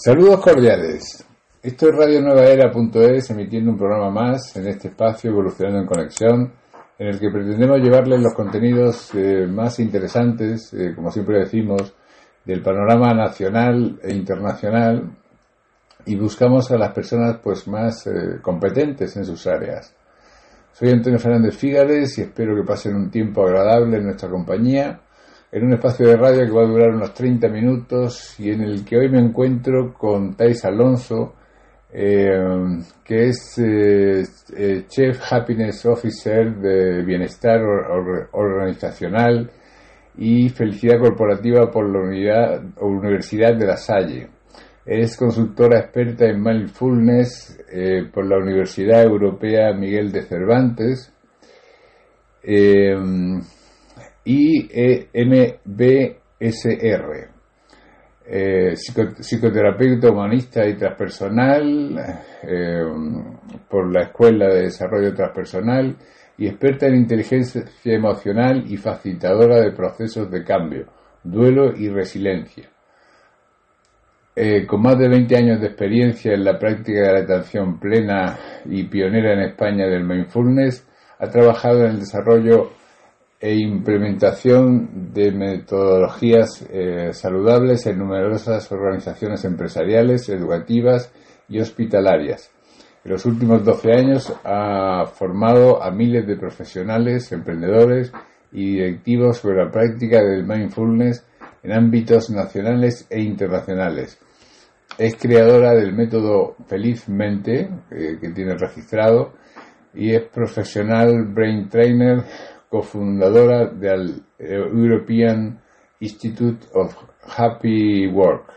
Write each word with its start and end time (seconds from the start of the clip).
Saludos 0.00 0.40
cordiales. 0.40 1.26
Esto 1.60 1.88
es 1.88 1.96
radionuevaera.es 1.96 3.30
emitiendo 3.30 3.72
un 3.72 3.76
programa 3.76 4.10
más 4.12 4.54
en 4.54 4.68
este 4.68 4.88
espacio 4.88 5.30
Evolucionando 5.30 5.80
en 5.80 5.86
Conexión, 5.86 6.52
en 6.96 7.06
el 7.08 7.18
que 7.18 7.28
pretendemos 7.30 7.80
llevarles 7.80 8.20
los 8.22 8.32
contenidos 8.32 9.12
eh, 9.16 9.48
más 9.48 9.80
interesantes, 9.80 10.72
eh, 10.72 10.92
como 10.94 11.10
siempre 11.10 11.40
decimos, 11.40 11.96
del 12.44 12.62
panorama 12.62 13.12
nacional 13.12 13.98
e 14.00 14.14
internacional 14.14 15.16
y 16.06 16.14
buscamos 16.14 16.70
a 16.70 16.78
las 16.78 16.92
personas 16.92 17.40
pues 17.42 17.66
más 17.66 18.06
eh, 18.06 18.38
competentes 18.40 19.16
en 19.16 19.24
sus 19.24 19.48
áreas. 19.48 19.92
Soy 20.74 20.90
Antonio 20.90 21.18
Fernández 21.18 21.56
Fígales 21.56 22.16
y 22.18 22.22
espero 22.22 22.54
que 22.54 22.62
pasen 22.62 22.94
un 22.94 23.10
tiempo 23.10 23.42
agradable 23.42 23.96
en 23.96 24.04
nuestra 24.04 24.30
compañía 24.30 25.00
en 25.50 25.64
un 25.64 25.72
espacio 25.72 26.06
de 26.06 26.16
radio 26.16 26.44
que 26.44 26.50
va 26.50 26.62
a 26.62 26.66
durar 26.66 26.90
unos 26.90 27.14
30 27.14 27.48
minutos 27.48 28.38
y 28.38 28.50
en 28.50 28.62
el 28.62 28.84
que 28.84 28.98
hoy 28.98 29.08
me 29.08 29.20
encuentro 29.20 29.94
con 29.94 30.34
Thais 30.34 30.64
Alonso, 30.64 31.34
eh, 31.90 32.38
que 33.02 33.28
es 33.28 33.58
eh, 33.58 34.22
eh, 34.54 34.84
Chef 34.86 35.20
Happiness 35.32 35.86
Officer 35.86 36.54
de 36.56 37.02
Bienestar 37.02 37.60
Organizacional 38.32 39.50
y 40.18 40.50
Felicidad 40.50 41.00
Corporativa 41.00 41.70
por 41.70 41.88
la 41.88 42.00
Universidad 42.80 43.56
de 43.56 43.66
La 43.66 43.76
Salle. 43.76 44.28
Es 44.84 45.16
consultora 45.16 45.78
experta 45.80 46.26
en 46.26 46.42
Mindfulness 46.42 47.62
por 48.12 48.24
la 48.26 48.38
Universidad 48.38 49.02
Europea 49.02 49.72
Miguel 49.74 50.10
de 50.10 50.22
Cervantes 50.22 51.12
y 54.28 54.68
MBSR. 55.14 56.18
Eh, 58.30 58.74
psicoterapeuta 58.76 60.10
humanista 60.10 60.66
y 60.66 60.74
transpersonal 60.76 61.98
eh, 62.42 62.84
por 63.70 63.90
la 63.90 64.02
Escuela 64.02 64.48
de 64.48 64.64
Desarrollo 64.64 65.14
Transpersonal 65.14 65.96
y 66.36 66.46
experta 66.46 66.86
en 66.88 66.96
inteligencia 66.96 67.64
emocional 67.86 68.64
y 68.66 68.76
facilitadora 68.76 69.62
de 69.62 69.72
procesos 69.72 70.30
de 70.30 70.44
cambio, 70.44 70.88
duelo 71.24 71.74
y 71.74 71.88
resiliencia. 71.88 72.68
Eh, 74.36 74.66
con 74.66 74.82
más 74.82 74.98
de 74.98 75.08
20 75.08 75.36
años 75.36 75.58
de 75.58 75.68
experiencia 75.68 76.34
en 76.34 76.44
la 76.44 76.58
práctica 76.58 77.00
de 77.00 77.12
la 77.14 77.20
atención 77.20 77.80
plena 77.80 78.38
y 78.66 78.84
pionera 78.84 79.32
en 79.32 79.40
España 79.40 79.86
del 79.86 80.04
mindfulness, 80.04 80.86
ha 81.18 81.28
trabajado 81.28 81.86
en 81.86 81.92
el 81.92 82.00
desarrollo 82.00 82.77
e 83.40 83.54
implementación 83.54 85.12
de 85.12 85.30
metodologías 85.30 86.66
eh, 86.70 87.10
saludables 87.12 87.86
en 87.86 87.98
numerosas 87.98 88.70
organizaciones 88.72 89.44
empresariales, 89.44 90.28
educativas 90.28 91.12
y 91.48 91.60
hospitalarias. 91.60 92.50
En 93.04 93.12
los 93.12 93.24
últimos 93.26 93.64
12 93.64 93.92
años 93.92 94.32
ha 94.44 95.06
formado 95.06 95.82
a 95.82 95.90
miles 95.92 96.26
de 96.26 96.36
profesionales, 96.36 97.30
emprendedores 97.30 98.12
y 98.50 98.72
directivos 98.72 99.38
sobre 99.38 99.64
la 99.64 99.70
práctica 99.70 100.20
del 100.22 100.44
mindfulness 100.44 101.24
en 101.62 101.72
ámbitos 101.72 102.30
nacionales 102.30 103.06
e 103.08 103.20
internacionales. 103.20 104.18
Es 104.98 105.14
creadora 105.14 105.74
del 105.74 105.92
método 105.92 106.56
Felizmente, 106.66 107.70
eh, 107.90 108.18
que 108.20 108.30
tiene 108.30 108.56
registrado, 108.56 109.34
y 109.94 110.12
es 110.14 110.22
profesional 110.22 111.24
brain 111.32 111.68
trainer 111.68 112.24
cofundadora 112.68 113.66
del 113.66 114.22
European 114.38 115.60
Institute 116.00 116.66
of 116.74 116.94
Happy 117.36 118.06
Work. 118.08 118.52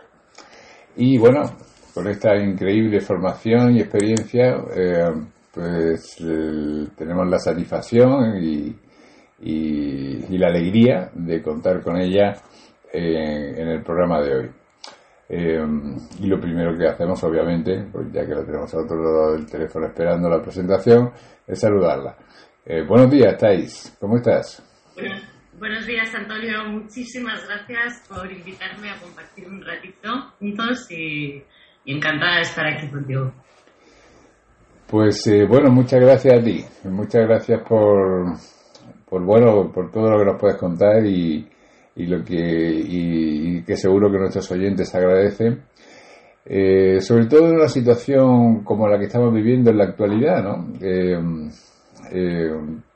Y 0.97 1.17
bueno, 1.17 1.41
con 1.93 2.07
esta 2.07 2.35
increíble 2.35 2.99
formación 3.01 3.75
y 3.75 3.81
experiencia, 3.81 4.57
eh, 4.75 5.11
pues 5.53 6.17
tenemos 6.95 7.27
la 7.27 7.39
satisfacción 7.39 8.37
y, 8.41 8.75
la 10.37 10.47
alegría 10.47 11.11
de 11.13 11.41
contar 11.41 11.83
con 11.83 11.97
ella 11.97 12.33
eh, 12.91 13.53
en 13.57 13.67
el 13.67 13.83
programa 13.83 14.21
de 14.21 14.35
hoy. 14.35 14.49
Eh, 15.29 15.63
y 16.19 16.27
lo 16.27 16.39
primero 16.39 16.75
que 16.77 16.87
hacemos, 16.87 17.23
obviamente, 17.23 17.85
pues 17.91 18.11
ya 18.11 18.25
que 18.25 18.33
la 18.33 18.43
tenemos 18.43 18.73
a 18.73 18.79
otro 18.79 18.97
lado 18.97 19.33
del 19.33 19.45
teléfono 19.45 19.85
esperando 19.87 20.29
la 20.29 20.41
presentación, 20.41 21.11
es 21.45 21.59
saludarla. 21.59 22.17
Eh, 22.63 22.83
buenos 22.87 23.09
días, 23.09 23.37
Thais. 23.39 23.97
¿Cómo 23.99 24.17
estás? 24.17 24.61
Buenos, 25.57 25.87
días, 25.87 26.13
Antonio. 26.13 26.63
Muchísimas 26.69 27.43
gracias 27.47 28.03
por 28.07 28.31
invitarme 28.31 28.91
a 28.91 28.99
compartir 28.99 29.47
un 29.47 29.63
ratito 29.63 30.09
juntos 30.37 30.91
y, 30.91 31.41
encantada 31.85 32.35
de 32.35 32.41
estar 32.41 32.67
aquí 32.67 32.87
contigo. 32.87 33.31
Pues 34.87 35.25
eh, 35.25 35.45
bueno, 35.47 35.71
muchas 35.71 36.01
gracias 36.01 36.39
a 36.39 36.43
ti. 36.43 36.63
Muchas 36.83 37.27
gracias 37.27 37.61
por, 37.67 38.33
por 39.09 39.23
bueno, 39.23 39.71
por 39.71 39.91
todo 39.91 40.11
lo 40.11 40.19
que 40.19 40.25
nos 40.25 40.39
puedes 40.39 40.57
contar 40.57 41.03
y, 41.03 41.47
lo 41.95 42.23
que 42.23 42.35
y, 42.35 43.63
que 43.63 43.75
seguro 43.75 44.11
que 44.11 44.19
nuestros 44.19 44.51
oyentes 44.51 44.93
agradecen. 44.93 45.63
Eh, 46.45 47.01
sobre 47.01 47.25
todo 47.25 47.47
en 47.47 47.55
una 47.55 47.67
situación 47.67 48.63
como 48.63 48.87
la 48.87 48.99
que 48.99 49.05
estamos 49.05 49.33
viviendo 49.33 49.71
en 49.71 49.77
la 49.77 49.85
actualidad, 49.85 50.43
¿no? 50.43 50.73
Eh, 52.11 52.51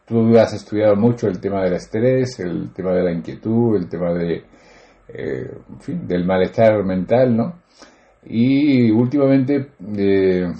tú 0.05 0.37
has 0.37 0.53
estudiado 0.53 0.95
mucho 0.95 1.27
el 1.27 1.39
tema 1.39 1.63
del 1.63 1.73
estrés, 1.73 2.39
el 2.39 2.71
tema 2.73 2.93
de 2.93 3.03
la 3.03 3.11
inquietud, 3.11 3.77
el 3.77 3.87
tema 3.87 4.13
de, 4.13 4.43
eh, 5.07 5.51
del 5.87 6.25
malestar 6.25 6.83
mental, 6.83 7.35
¿no? 7.35 7.61
Y 8.25 8.91
últimamente, 8.91 9.71
eh, 9.97 10.51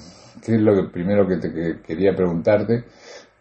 ¿qué 0.44 0.56
es 0.56 0.62
lo 0.62 0.76
que 0.76 0.90
primero 0.90 1.28
que 1.28 1.38
te 1.38 1.82
quería 1.82 2.16
preguntarte? 2.16 2.86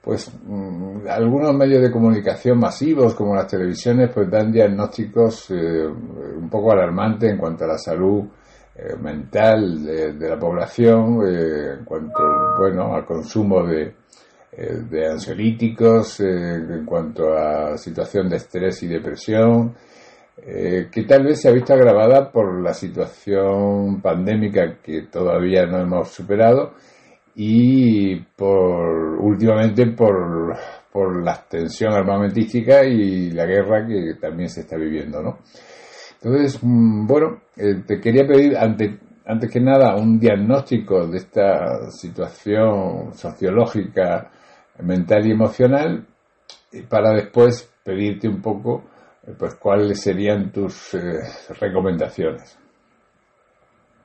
Pues 0.02 0.30
mm, 0.44 1.06
algunos 1.08 1.54
medios 1.54 1.82
de 1.82 1.92
comunicación 1.92 2.58
masivos, 2.58 3.14
como 3.14 3.34
las 3.36 3.46
televisiones, 3.46 4.10
pues 4.12 4.28
dan 4.30 4.50
diagnósticos 4.50 5.50
un 5.50 6.48
poco 6.50 6.72
alarmantes 6.72 7.30
en 7.30 7.38
cuanto 7.38 7.64
a 7.64 7.68
la 7.68 7.78
salud 7.78 8.24
mental 9.00 9.84
de, 9.84 10.28
la 10.28 10.38
población, 10.38 11.24
en 11.24 11.84
cuanto, 11.84 12.20
bueno, 12.58 12.92
al 12.94 13.06
consumo 13.06 13.62
de, 13.64 13.94
eh, 14.56 14.82
de 14.88 15.06
ansiolíticos, 15.08 16.20
eh, 16.20 16.26
en 16.26 16.84
cuanto 16.84 17.34
a 17.34 17.76
situación 17.76 18.28
de 18.28 18.36
estrés 18.36 18.84
y 18.84 18.86
depresión, 18.86 19.74
eh, 20.46 20.88
que 20.92 21.02
tal 21.02 21.24
vez 21.24 21.40
se 21.40 21.48
ha 21.48 21.52
visto 21.52 21.74
agravada 21.74 22.30
por 22.30 22.62
la 22.62 22.72
situación 22.72 24.00
pandémica 24.00 24.78
que 24.80 25.08
todavía 25.10 25.66
no 25.66 25.80
hemos 25.80 26.08
superado 26.10 26.74
y 27.34 28.14
por 28.36 29.18
últimamente 29.20 29.88
por, 29.88 30.56
por 30.92 31.24
la 31.24 31.34
tensión 31.48 31.92
armamentística 31.92 32.84
y 32.84 33.32
la 33.32 33.46
guerra 33.46 33.84
que 33.84 34.14
también 34.20 34.48
se 34.48 34.60
está 34.60 34.76
viviendo, 34.76 35.20
¿no? 35.20 35.38
Entonces, 36.22 36.60
mm, 36.62 37.08
bueno, 37.08 37.42
te 37.56 38.00
quería 38.00 38.24
pedir 38.24 38.56
ante, 38.56 39.00
antes 39.26 39.50
que 39.50 39.60
nada 39.60 39.96
un 39.96 40.20
diagnóstico 40.20 41.08
de 41.08 41.18
esta 41.18 41.90
situación 41.90 43.14
sociológica 43.14 44.30
mental 44.82 45.26
y 45.26 45.32
emocional 45.32 46.06
para 46.88 47.12
después 47.12 47.72
pedirte 47.84 48.28
un 48.28 48.40
poco 48.40 48.84
eh, 49.26 49.32
pues 49.38 49.54
cuáles 49.56 50.02
serían 50.02 50.50
tus 50.50 50.94
eh, 50.94 50.98
recomendaciones. 51.60 52.58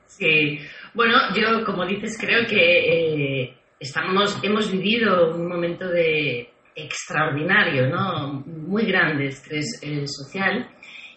Sí, 0.05 0.59
bueno, 0.93 1.15
yo 1.35 1.65
como 1.65 1.85
dices 1.85 2.17
creo 2.19 2.45
que 2.47 3.43
eh, 3.43 3.53
estamos, 3.79 4.39
hemos 4.43 4.71
vivido 4.71 5.35
un 5.35 5.47
momento 5.47 5.87
de 5.87 6.49
extraordinario, 6.75 7.87
¿no? 7.89 8.43
Muy 8.45 8.85
grande 8.85 9.27
estrés 9.27 9.81
social 10.05 10.69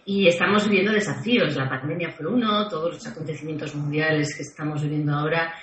y 0.05 0.27
estamos 0.27 0.69
viviendo 0.69 0.93
desafíos. 0.93 1.57
La 1.57 1.69
pandemia 1.69 2.11
fue 2.11 2.27
uno, 2.27 2.69
todos 2.69 2.95
los 2.95 3.07
acontecimientos 3.07 3.75
mundiales 3.75 4.35
que 4.37 4.43
estamos 4.43 4.83
viviendo 4.83 5.13
ahora 5.13 5.55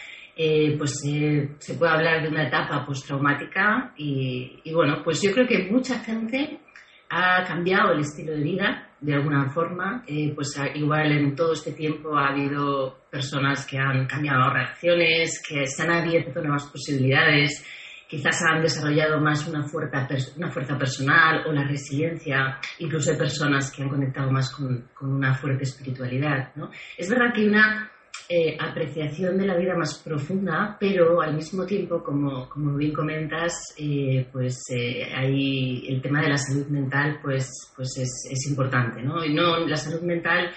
eh, 0.42 0.78
pues 0.78 1.04
eh, 1.06 1.50
se 1.60 1.74
puede 1.74 1.92
hablar 1.92 2.22
de 2.22 2.30
una 2.30 2.48
etapa 2.48 2.86
postraumática 2.86 3.92
y, 3.98 4.62
y, 4.64 4.74
bueno, 4.74 5.02
pues 5.04 5.22
yo 5.22 5.34
creo 5.34 5.46
que 5.46 5.68
mucha 5.70 6.00
gente 6.00 6.62
ha 7.10 7.44
cambiado 7.46 7.92
el 7.92 8.00
estilo 8.00 8.32
de 8.32 8.44
vida 8.44 8.90
de 9.02 9.16
alguna 9.16 9.50
forma, 9.50 10.02
eh, 10.08 10.32
pues 10.34 10.58
igual 10.76 11.12
en 11.12 11.36
todo 11.36 11.52
este 11.52 11.74
tiempo 11.74 12.18
ha 12.18 12.30
habido 12.30 13.00
personas 13.12 13.68
que 13.68 13.80
han 13.80 14.08
cambiado 14.08 14.50
reacciones, 14.50 15.42
que 15.46 15.66
se 15.68 15.84
han 15.84 15.92
abierto 15.92 16.40
nuevas 16.40 16.68
posibilidades, 16.68 17.66
quizás 18.08 18.42
han 18.50 18.62
desarrollado 18.62 19.20
más 19.20 19.46
una 19.46 19.64
fuerza, 19.64 20.08
una 20.38 20.52
fuerza 20.52 20.78
personal 20.78 21.48
o 21.48 21.52
la 21.52 21.66
resiliencia, 21.66 22.60
incluso 22.78 23.12
hay 23.12 23.18
personas 23.18 23.74
que 23.76 23.84
han 23.84 23.90
conectado 23.90 24.32
más 24.32 24.56
con, 24.56 24.88
una 25.02 25.34
fuerte 25.34 25.64
espiritualidad. 25.64 26.56
¿no? 26.56 26.72
Es 26.98 27.10
verdad 27.10 27.34
que 27.36 27.46
una 27.46 27.92
eh, 28.32 28.56
apreciación 28.60 29.40
de 29.40 29.48
la 29.48 29.58
vida 29.58 29.76
más 29.76 29.98
profunda, 29.98 30.78
pero 30.80 31.20
al 31.20 31.34
mismo 31.34 31.66
tiempo, 31.66 32.04
como, 32.04 32.48
como 32.48 32.78
bien 32.78 32.94
comentas, 32.94 33.74
eh, 33.76 34.28
pues 34.32 34.66
eh, 34.70 35.12
ahí 35.16 35.88
el 35.88 36.00
tema 36.00 36.22
de 36.22 36.30
la 36.30 36.38
salud 36.38 36.68
mental 36.68 37.18
pues, 37.24 37.50
pues 37.76 37.98
es, 37.98 38.48
importante. 38.48 39.02
¿no? 39.02 39.26
Y 39.26 39.34
no, 39.34 39.66
la 39.66 39.76
salud 39.76 40.02
mental 40.02 40.52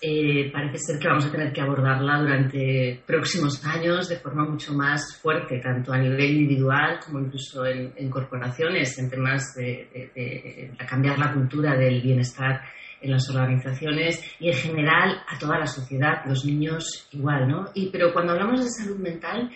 parece 0.00 0.78
ser 0.78 0.98
que 0.98 1.08
vamos 1.08 1.26
a 1.26 1.30
tener 1.30 1.52
que 1.52 1.60
abordarla 1.60 2.20
durante 2.20 3.02
próximos 3.04 3.62
años 3.66 4.08
de 4.08 4.16
forma 4.16 4.46
mucho 4.46 4.72
más 4.72 5.18
fuerte, 5.20 5.58
tanto 5.58 5.92
a 5.92 5.98
nivel 5.98 6.36
individual 6.36 7.00
como 7.04 7.18
incluso 7.18 7.66
en, 7.66 8.08
corporaciones, 8.08 8.98
en 8.98 9.10
temas 9.10 9.54
de 9.56 10.72
cambiar 10.88 11.18
la 11.18 11.34
cultura 11.34 11.76
del 11.76 12.00
bienestar 12.00 12.62
en 13.00 13.10
las 13.10 13.28
organizaciones 13.30 14.22
y 14.40 14.48
en 14.48 14.54
general 14.54 15.22
a 15.28 15.38
toda 15.38 15.58
la 15.58 15.66
sociedad, 15.66 16.24
los 16.26 16.44
niños 16.44 17.08
igual, 17.12 17.48
¿no? 17.48 17.66
Y, 17.74 17.90
pero 17.90 18.12
cuando 18.12 18.32
hablamos 18.32 18.64
de 18.64 18.70
salud 18.70 18.98
mental, 18.98 19.50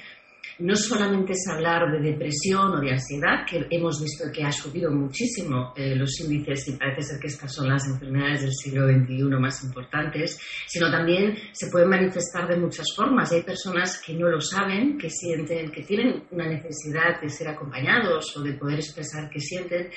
no 0.58 0.76
solamente 0.76 1.32
es 1.32 1.44
hablar 1.50 1.90
de 1.90 2.10
depresión 2.10 2.72
o 2.72 2.80
de 2.80 2.92
ansiedad, 2.92 3.44
que 3.48 3.66
hemos 3.70 4.00
visto 4.02 4.24
que 4.32 4.44
ha 4.44 4.52
subido 4.52 4.90
muchísimo 4.90 5.72
eh, 5.76 5.96
los 5.96 6.20
índices 6.20 6.68
y 6.68 6.76
parece 6.76 7.02
ser 7.02 7.20
que 7.20 7.26
estas 7.28 7.52
son 7.52 7.68
las 7.68 7.86
enfermedades 7.86 8.42
del 8.42 8.52
siglo 8.52 8.86
XXI 8.86 9.22
más 9.40 9.64
importantes, 9.64 10.38
sino 10.66 10.90
también 10.90 11.36
se 11.52 11.70
pueden 11.70 11.88
manifestar 11.88 12.48
de 12.48 12.56
muchas 12.56 12.86
formas. 12.94 13.32
Hay 13.32 13.42
personas 13.42 14.00
que 14.04 14.14
no 14.14 14.28
lo 14.28 14.40
saben, 14.40 14.98
que 14.98 15.10
sienten, 15.10 15.70
que 15.70 15.82
tienen 15.82 16.24
una 16.30 16.46
necesidad 16.46 17.20
de 17.20 17.28
ser 17.28 17.48
acompañados 17.48 18.36
o 18.36 18.42
de 18.42 18.52
poder 18.54 18.76
expresar 18.76 19.30
que 19.30 19.40
sienten, 19.40 19.90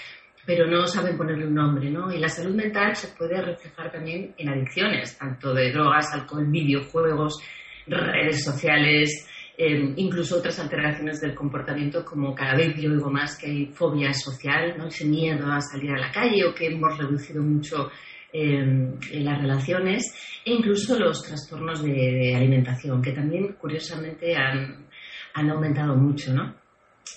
pero 0.45 0.68
no 0.68 0.86
saben 0.86 1.18
ponerle 1.18 1.47
un 1.47 1.56
nombre, 1.56 1.89
¿no? 1.89 2.12
Y 2.12 2.19
la 2.19 2.30
salud 2.30 2.53
mental 2.53 2.95
se 2.95 3.15
puede 3.15 3.42
reflejar 3.42 3.92
también 3.92 4.33
en 4.38 4.50
adicciones, 4.50 5.18
tanto 5.18 5.53
de 5.53 5.71
drogas, 5.71 6.13
alcohol, 6.13 6.45
videojuegos, 6.47 7.39
redes 7.88 8.44
sociales, 8.44 9.27
em, 9.57 9.94
incluso 9.97 10.38
otras 10.38 10.59
alteraciones 10.59 11.19
del 11.21 11.33
comportamiento, 11.33 12.03
como 12.03 12.36
cada 12.36 12.56
vez 12.56 12.75
yo 12.75 12.92
oigo 12.92 13.09
más 13.09 13.38
que 13.38 13.47
hay 13.47 13.65
fobia 13.68 14.13
social, 14.13 14.75
¿no? 14.77 14.88
ese 14.88 15.06
miedo 15.06 15.51
a 15.51 15.62
salir 15.62 15.92
a 15.92 16.00
la 16.00 16.12
calle 16.12 16.45
o 16.45 16.53
que 16.53 16.68
hemos 16.68 16.97
reducido 16.97 17.42
mucho 17.42 17.89
em, 18.33 19.00
las 19.13 19.42
relaciones, 19.42 20.03
e 20.44 20.51
incluso 20.51 21.00
los 21.00 21.24
trastornos 21.24 21.81
de, 21.81 22.36
alimentación, 22.36 23.01
que 23.01 23.13
también 23.13 23.53
curiosamente 23.53 24.36
han, 24.36 24.88
han 25.33 25.50
aumentado 25.50 25.95
mucho, 25.95 26.33
¿no? 26.33 26.65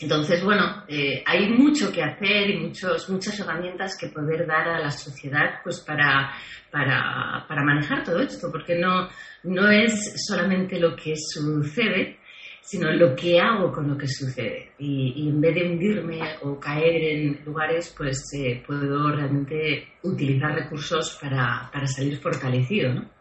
Entonces, 0.00 0.44
bueno, 0.44 0.84
eh, 0.86 1.22
hay 1.26 1.48
mucho 1.50 1.90
que 1.90 2.02
hacer 2.02 2.50
y 2.50 2.58
muchos, 2.58 3.08
muchas 3.10 3.38
herramientas 3.40 3.96
que 3.98 4.08
poder 4.08 4.46
dar 4.46 4.68
a 4.68 4.80
la 4.80 4.90
sociedad 4.90 5.60
pues 5.64 5.80
para, 5.80 6.32
para, 6.70 7.44
para 7.48 7.64
manejar 7.64 8.04
todo 8.04 8.20
esto, 8.20 8.48
porque 8.52 8.78
no, 8.78 9.08
no 9.44 9.70
es 9.70 10.14
solamente 10.26 10.78
lo 10.78 10.94
que 10.94 11.14
sucede, 11.16 12.18
sino 12.60 12.92
lo 12.92 13.16
que 13.16 13.40
hago 13.40 13.72
con 13.72 13.88
lo 13.88 13.96
que 13.96 14.06
sucede. 14.06 14.72
Y, 14.78 15.28
en 15.30 15.40
vez 15.40 15.54
de 15.54 15.72
hundirme 15.72 16.20
o 16.42 16.60
caer 16.60 17.02
en 17.02 17.44
lugares, 17.44 17.92
pues 17.96 18.22
eh, 18.36 18.62
puedo 18.64 19.10
realmente 19.10 19.88
utilizar 20.02 20.54
recursos 20.54 21.18
para, 21.20 21.70
para 21.72 21.86
salir 21.86 22.18
fortalecido, 22.18 22.92
¿no? 22.92 23.18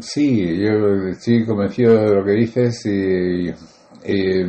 Sí, 0.00 0.58
yo 0.58 1.08
estoy 1.10 1.44
convencido 1.44 1.94
de 1.94 2.14
lo 2.14 2.24
que 2.24 2.32
dices 2.32 2.86
y 2.86 3.50
eh, 4.04 4.46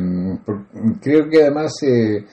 creo 1.00 1.28
que 1.28 1.42
además 1.42 1.72
eh, 1.82 2.24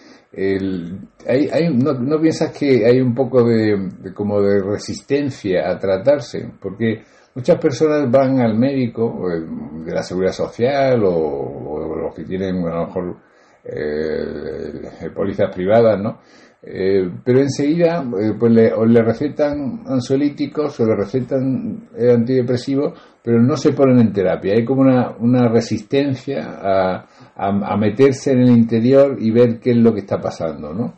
hay, 1.28 1.70
no, 1.76 2.20
piensas 2.20 2.52
que 2.58 2.86
hay 2.86 3.00
un 3.00 3.14
poco 3.14 3.44
de, 3.44 4.14
como 4.16 4.42
de 4.42 4.62
resistencia 4.64 5.70
a 5.70 5.78
tratarse, 5.78 6.54
porque 6.60 7.04
muchas 7.36 7.58
personas 7.60 8.10
van 8.10 8.40
al 8.40 8.58
médico 8.58 9.30
eh, 9.32 9.42
de 9.86 9.94
la 9.94 10.02
seguridad 10.02 10.34
social 10.34 11.04
o, 11.06 11.96
los 11.96 12.16
que 12.16 12.24
tienen 12.24 12.58
a 12.68 12.76
lo 12.76 12.88
mejor 12.88 13.18
eh, 13.64 15.10
pólizas 15.16 15.54
privadas, 15.54 16.02
¿no? 16.02 16.20
Eh, 16.66 17.10
pero 17.26 17.42
enseguida 17.42 18.06
pues 18.40 18.52
le, 18.54 18.72
o 18.72 18.86
le 18.86 19.02
recetan 19.02 19.84
ansiolíticos 19.86 20.80
o 20.80 20.86
le 20.86 20.96
recetan 20.96 21.90
antidepresivos, 21.94 22.98
pero 23.22 23.42
no 23.42 23.58
se 23.58 23.74
ponen 23.74 24.00
en 24.00 24.14
terapia. 24.14 24.54
Hay 24.56 24.64
como 24.64 24.82
una, 24.82 25.12
una 25.20 25.50
resistencia 25.50 26.58
a, 26.62 27.06
a, 27.36 27.78
meterse 27.78 28.32
en 28.32 28.44
el 28.44 28.52
interior 28.52 29.18
y 29.20 29.32
ver 29.32 29.60
qué 29.60 29.72
es 29.72 29.78
lo 29.78 29.94
que 29.94 30.02
está 30.02 30.22
pasando, 30.22 30.74
¿no? 30.74 30.94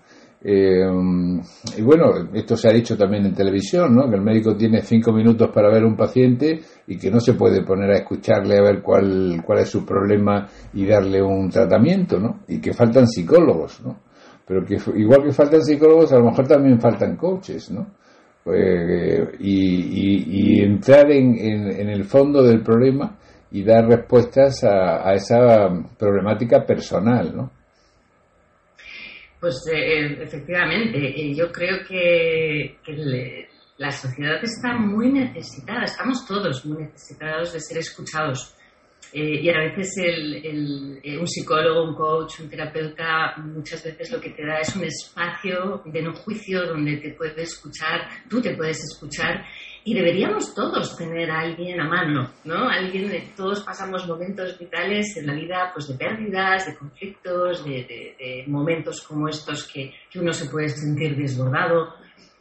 Eh, 0.48 0.86
y 1.76 1.82
bueno, 1.82 2.30
esto 2.32 2.56
se 2.56 2.70
ha 2.70 2.72
dicho 2.72 2.96
también 2.96 3.26
en 3.26 3.34
televisión, 3.34 3.96
¿no? 3.96 4.08
Que 4.08 4.18
el 4.18 4.22
médico 4.22 4.56
tiene 4.56 4.84
cinco 4.84 5.12
minutos 5.12 5.50
para 5.52 5.72
ver 5.72 5.82
a 5.82 5.88
un 5.88 5.96
paciente 5.96 6.60
y 6.86 6.98
que 6.98 7.10
no 7.10 7.20
se 7.20 7.34
puede 7.34 7.64
poner 7.64 7.90
a 7.90 7.98
escucharle 7.98 8.60
a 8.60 8.62
ver 8.62 8.84
cuál, 8.84 9.42
cuál 9.44 9.60
es 9.60 9.70
su 9.70 9.84
problema 9.84 10.48
y 10.74 10.86
darle 10.86 11.24
un 11.24 11.50
tratamiento, 11.50 12.20
¿no? 12.20 12.42
Y 12.48 12.60
que 12.60 12.74
faltan 12.74 13.08
psicólogos, 13.08 13.82
¿no? 13.84 14.05
Pero 14.48 14.64
que 14.64 14.78
igual 15.00 15.24
que 15.24 15.32
faltan 15.32 15.62
psicólogos, 15.64 16.14
a 16.14 16.20
lo 16.20 16.26
mejor 16.26 16.48
también 16.48 16.80
faltan 16.80 17.16
coaches, 17.16 17.72
¿no? 17.72 17.96
Pues, 18.44 19.30
y, 19.40 20.60
y, 20.60 20.62
entrar 20.62 21.10
en, 21.10 21.36
en, 21.36 21.90
el 21.90 22.04
fondo 22.04 22.44
del 22.44 22.62
problema 22.62 23.18
y 23.50 23.64
dar 23.64 23.88
respuestas 23.88 24.64
a, 24.64 25.12
esa 25.16 25.68
problemática 25.98 26.64
personal, 26.64 27.36
¿no? 27.36 27.52
Pues 29.40 29.56
eh, 29.74 30.22
efectivamente, 30.22 30.98
eh, 30.98 31.34
yo 31.34 31.52
creo 31.52 31.78
que, 31.88 32.78
la 33.78 33.90
sociedad 33.90 34.44
está 34.44 34.78
muy 34.78 35.12
necesitada, 35.12 35.84
estamos 35.86 36.26
todos 36.28 36.64
muy 36.68 36.84
necesitados 36.84 37.52
de 37.52 37.60
ser 37.60 37.80
escuchados. 37.80 38.56
Eh, 39.18 39.44
y 39.44 39.50
a 39.50 39.60
veces 39.60 39.94
el, 40.04 41.00
un 41.18 41.26
psicólogo, 41.26 41.86
un 41.88 41.96
coach, 41.96 42.42
un 42.42 42.50
terapeuta, 42.50 43.38
muchas 43.38 43.82
veces 43.82 44.12
lo 44.12 44.20
que 44.20 44.32
te 44.32 44.46
da 44.46 44.60
es 44.60 44.76
un 44.76 44.84
espacio 44.84 45.82
de 45.86 46.02
no 46.02 46.14
juicio 46.14 46.68
donde 46.68 46.98
te 46.98 47.14
puedes 47.14 47.54
escuchar, 47.54 48.10
tú 48.30 48.42
te 48.42 48.58
puedes 48.58 48.78
escuchar 48.84 49.46
y 49.86 49.94
deberíamos 49.94 50.54
todos 50.54 50.98
tener 50.98 51.32
a 51.32 51.40
alguien 51.40 51.80
a 51.80 51.88
mano, 51.88 52.34
¿no? 52.44 52.68
Alguien, 52.68 53.10
todos 53.38 53.62
pasamos 53.62 54.06
momentos 54.06 54.60
vitales 54.60 55.16
en 55.16 55.28
la 55.28 55.34
vida, 55.34 55.72
pues 55.74 55.88
de 55.88 55.96
pérdidas, 55.96 56.66
de 56.66 56.76
conflictos, 56.76 57.64
de, 57.64 58.44
momentos 58.48 59.02
como 59.02 59.30
estos 59.30 59.66
que, 59.72 59.94
uno 60.16 60.34
se 60.34 60.50
puede 60.50 60.68
sentir 60.68 61.16
desbordado. 61.16 61.94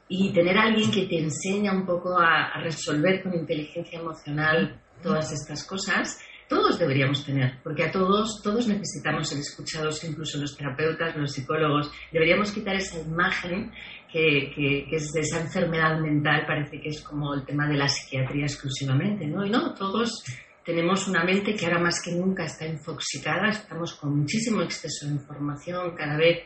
Y 0.09 0.33
tener 0.33 0.59
a 0.59 0.65
alguien 0.65 0.91
que 0.91 1.07
te 1.07 1.19
enseña 1.19 1.73
un 1.73 1.87
poco 1.87 2.19
a 2.19 2.61
resolver 2.61 3.23
con 3.23 3.33
inteligencia 3.33 4.01
emocional 4.01 4.81
todas 5.03 5.33
estas 5.33 5.65
cosas, 5.65 6.19
todos 6.49 6.79
deberíamos 6.79 7.25
tener, 7.25 7.59
porque 7.63 7.85
a 7.85 7.93
todos, 7.93 8.41
todos 8.43 8.67
necesitamos 8.69 9.29
ser 9.29 9.39
escuchados, 9.39 10.05
incluso 10.05 10.39
los 10.39 10.57
terapeutas, 10.57 11.17
los 11.17 11.33
psicólogos. 11.33 11.91
Deberíamos 12.13 12.53
quitar 12.53 12.77
esa 12.77 13.01
imagen 13.01 13.73
que, 14.13 14.87
es 14.91 15.13
de 15.13 15.21
esa 15.21 15.41
enfermedad 15.41 15.99
mental, 15.99 16.45
parece 16.47 16.81
que 16.81 16.89
es 16.91 17.03
como 17.03 17.35
el 17.35 17.45
tema 17.45 17.67
de 17.67 17.75
la 17.75 17.89
psiquiatría 17.89 18.45
exclusivamente, 18.45 19.27
¿no? 19.27 19.45
Y 19.45 19.51
no, 19.51 19.75
todos 19.75 20.25
tenemos 20.65 21.09
una 21.09 21.25
mente 21.25 21.55
que 21.55 21.67
ahora 21.67 21.81
más 21.81 22.01
que 22.03 22.13
nunca 22.13 22.45
está 22.45 22.67
infoxicada, 22.67 23.49
estamos 23.49 23.95
con 23.95 24.17
muchísimo 24.19 24.63
exceso 24.63 25.07
de 25.07 25.15
información, 25.15 25.95
cada 25.97 26.17
vez 26.17 26.45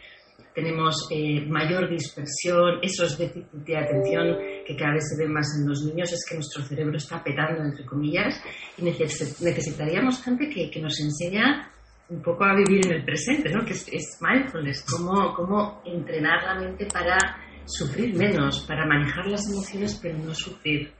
tenemos 0.54 1.06
eh, 1.10 1.44
mayor 1.46 1.88
dispersión, 1.88 2.80
esos 2.82 3.18
déficits 3.18 3.64
de 3.64 3.76
atención 3.76 4.36
que 4.68 4.76
cada 4.76 4.92
vez 4.92 5.04
se 5.08 5.16
ven 5.16 5.32
más 5.32 5.48
en 5.58 5.66
los 5.66 5.82
niños, 5.82 6.12
es 6.12 6.22
que 6.28 6.34
nuestro 6.34 6.62
cerebro 6.62 6.98
está 6.98 7.24
petando, 7.24 7.64
entre 7.64 7.86
comillas, 7.86 8.38
y 8.76 8.82
necesitaríamos 8.82 10.22
gente 10.22 10.46
que, 10.50 10.70
que 10.70 10.82
nos 10.82 11.00
enseña 11.00 11.72
un 12.10 12.20
poco 12.20 12.44
a 12.44 12.54
vivir 12.54 12.86
en 12.86 12.92
el 12.92 13.04
presente, 13.04 13.50
¿no? 13.50 13.64
que 13.64 13.72
es, 13.72 13.88
es 13.90 14.18
mindfulness, 14.20 14.84
cómo, 14.84 15.32
cómo 15.32 15.80
entrenar 15.86 16.42
la 16.44 16.60
mente 16.60 16.84
para 16.84 17.16
sufrir 17.64 18.14
menos, 18.14 18.66
para 18.68 18.84
manejar 18.86 19.24
las 19.26 19.50
emociones 19.50 19.98
pero 20.02 20.18
no 20.18 20.34
sufrir, 20.34 20.92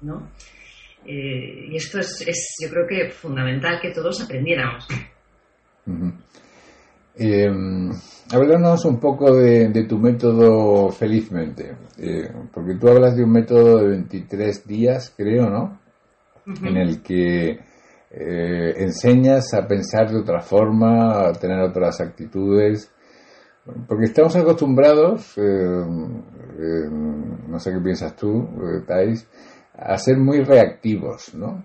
¿no? 0.00 0.28
Eh, 1.06 1.68
y 1.70 1.76
esto 1.76 2.00
es, 2.00 2.24
es, 2.26 2.56
yo 2.60 2.70
creo 2.70 2.86
que 2.88 3.10
fundamental 3.10 3.80
que 3.80 3.92
todos 3.92 4.20
aprendiéramos. 4.20 4.88
Eh, 7.16 7.50
háblanos 8.32 8.84
un 8.84 8.98
poco 8.98 9.34
de, 9.34 9.84
tu 9.88 9.98
método 9.98 10.90
felizmente, 10.90 11.76
eh, 11.98 12.30
porque 12.52 12.74
tú 12.74 12.88
hablas 12.88 13.16
de 13.16 13.24
un 13.24 13.32
método 13.32 13.78
de 13.78 13.88
23 13.88 14.66
días, 14.66 15.12
creo, 15.16 15.50
¿no? 15.50 15.80
En 16.64 16.76
el 16.76 17.02
que 17.02 17.60
eh, 18.10 18.74
enseñas 18.76 19.54
a 19.54 19.66
pensar 19.66 20.10
de 20.10 20.20
otra 20.20 20.40
forma, 20.40 21.28
a 21.28 21.32
tener 21.32 21.60
otras 21.60 22.00
actitudes, 22.00 22.90
Porque 23.86 24.06
estamos 24.06 24.34
acostumbrados, 24.34 25.38
eh, 25.38 25.42
eh, 25.42 26.90
no 26.90 27.60
sé 27.60 27.72
qué 27.72 27.78
piensas 27.78 28.16
tú, 28.16 28.48
eh, 28.60 28.82
Thais, 28.86 29.28
a 29.74 29.96
ser 29.98 30.18
muy 30.18 30.42
reactivos, 30.42 31.34
¿no? 31.34 31.64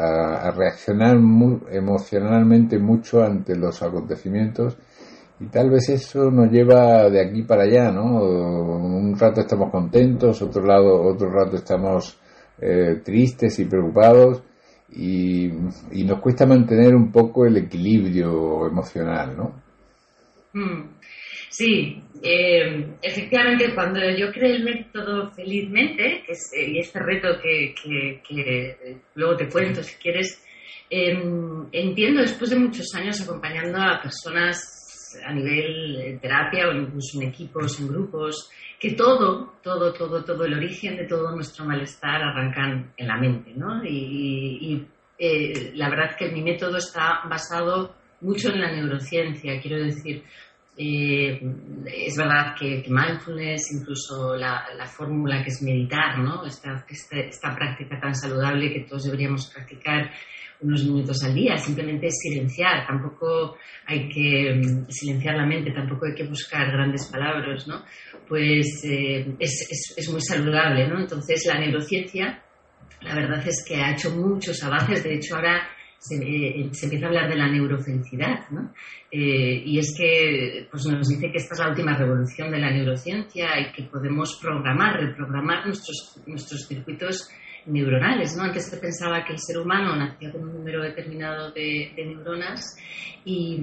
a, 0.00 0.50
reaccionar 0.52 1.18
muy, 1.18 1.60
emocionalmente 1.70 2.78
mucho 2.78 3.22
ante 3.22 3.56
los 3.56 3.82
acontecimientos 3.82 4.76
y 5.40 5.46
tal 5.46 5.70
vez 5.70 5.88
eso 5.88 6.30
nos 6.30 6.50
lleva 6.50 7.10
de 7.10 7.20
aquí 7.20 7.42
para 7.42 7.64
allá, 7.64 7.90
¿no? 7.90 8.22
Un 8.22 9.18
rato 9.18 9.40
estamos 9.40 9.70
contentos, 9.70 10.40
otro 10.42 10.64
lado, 10.64 11.02
otro 11.02 11.28
rato 11.28 11.56
estamos 11.56 12.18
tristes 13.02 13.58
y 13.58 13.64
preocupados 13.64 14.44
y, 14.90 15.46
y, 15.90 16.04
nos 16.04 16.20
cuesta 16.20 16.46
mantener 16.46 16.94
un 16.94 17.10
poco 17.10 17.44
el 17.46 17.56
equilibrio 17.56 18.66
emocional, 18.68 19.36
¿no? 19.36 19.64
Mm. 20.54 20.93
Sí, 21.56 22.02
eh, 22.20 22.96
efectivamente, 23.00 23.72
cuando 23.76 24.00
yo 24.10 24.32
creé 24.32 24.56
el 24.56 24.64
método 24.64 25.30
felizmente, 25.30 26.24
eh, 26.26 26.68
y 26.68 26.80
este 26.80 26.98
reto 26.98 27.28
que, 27.40 28.20
luego 29.14 29.36
te 29.36 29.48
cuento 29.48 29.80
si 29.80 29.94
quieres, 29.98 30.44
em, 30.90 31.68
entiendo 31.70 32.22
después 32.22 32.50
de 32.50 32.56
muchos 32.56 32.92
años 32.96 33.20
acompañando 33.20 33.80
a 33.80 34.02
personas 34.02 35.16
a 35.24 35.32
nivel 35.32 36.18
terapia 36.20 36.66
o 36.66 36.72
incluso 36.72 37.22
en 37.22 37.28
equipos, 37.28 37.78
en 37.78 37.86
grupos, 37.86 38.50
que 38.80 38.94
todo, 38.94 39.54
todo, 39.62 39.92
todo, 39.92 40.24
todo, 40.24 40.44
el 40.46 40.54
origen 40.54 40.96
de 40.96 41.06
todo 41.06 41.30
nuestro 41.36 41.64
malestar 41.66 42.20
arrancan 42.20 42.92
en 42.96 43.06
la 43.06 43.16
mente, 43.16 43.52
¿no? 43.54 43.80
Y, 43.84 44.84
eh, 45.20 45.70
la 45.76 45.88
verdad 45.88 46.10
es 46.10 46.16
que 46.16 46.32
mi 46.32 46.42
método 46.42 46.78
está 46.78 47.20
basado 47.30 47.94
mucho 48.22 48.48
en 48.48 48.60
la 48.60 48.72
neurociencia, 48.72 49.60
quiero 49.60 49.84
decir, 49.84 50.24
eh, 50.76 51.40
es 51.86 52.16
verdad 52.16 52.54
que, 52.58 52.84
mindfulness, 52.88 53.72
incluso 53.72 54.34
la, 54.34 54.64
fórmula 54.86 55.42
que 55.42 55.50
es 55.50 55.62
meditar, 55.62 56.18
¿no? 56.18 56.44
Esta, 56.44 56.84
esta, 56.88 57.54
práctica 57.54 58.00
tan 58.00 58.14
saludable 58.14 58.72
que 58.72 58.80
todos 58.80 59.04
deberíamos 59.04 59.50
practicar 59.52 60.10
unos 60.60 60.84
minutos 60.84 61.22
al 61.22 61.34
día, 61.34 61.56
simplemente 61.58 62.06
es 62.06 62.14
silenciar, 62.20 62.86
tampoco 62.86 63.56
hay 63.86 64.08
que 64.08 64.54
mm, 64.54 64.86
silenciar 64.88 65.36
la 65.36 65.46
mente, 65.46 65.70
tampoco 65.72 66.06
hay 66.06 66.14
que 66.14 66.26
buscar 66.26 66.70
grandes 66.72 67.06
palabras, 67.06 67.68
¿no? 67.68 67.84
Pues 68.26 68.82
eh, 68.84 69.34
es, 69.38 69.94
es, 69.96 70.08
muy 70.10 70.22
saludable, 70.22 70.88
¿no? 70.88 71.00
Entonces 71.00 71.44
la 71.46 71.58
neurociencia, 71.58 72.42
la 73.02 73.14
verdad 73.14 73.46
es 73.46 73.64
que 73.66 73.76
ha 73.76 73.92
hecho 73.92 74.10
muchos 74.10 74.62
avances, 74.64 75.04
de 75.04 75.14
hecho 75.14 75.36
ahora 75.36 75.68
eh, 76.10 76.68
se, 76.72 76.86
empieza 76.86 77.06
a 77.06 77.08
hablar 77.08 77.28
de 77.28 77.36
la 77.36 77.48
neurofelicidad, 77.48 78.48
¿no? 78.50 78.72
Eh, 79.10 79.62
y 79.64 79.78
es 79.78 79.94
que 79.96 80.66
pues 80.70 80.86
nos 80.86 81.08
dice 81.08 81.30
que 81.30 81.38
esta 81.38 81.54
es 81.54 81.60
la 81.60 81.68
última 81.68 81.96
revolución 81.96 82.50
de 82.50 82.58
la 82.58 82.70
neurociencia 82.70 83.60
y 83.60 83.72
que 83.72 83.84
podemos 83.84 84.38
programar, 84.40 85.00
reprogramar 85.00 85.66
nuestros, 85.66 86.20
nuestros 86.26 86.66
circuitos 86.66 87.28
neuronales, 87.66 88.36
¿no? 88.36 88.44
Antes 88.44 88.68
se 88.68 88.76
pensaba 88.76 89.24
que 89.24 89.32
el 89.32 89.38
ser 89.38 89.58
humano 89.58 89.96
nacía 89.96 90.30
con 90.30 90.42
un 90.42 90.54
número 90.54 90.82
determinado 90.82 91.50
de, 91.52 91.92
neuronas 91.96 92.76
y, 93.24 93.58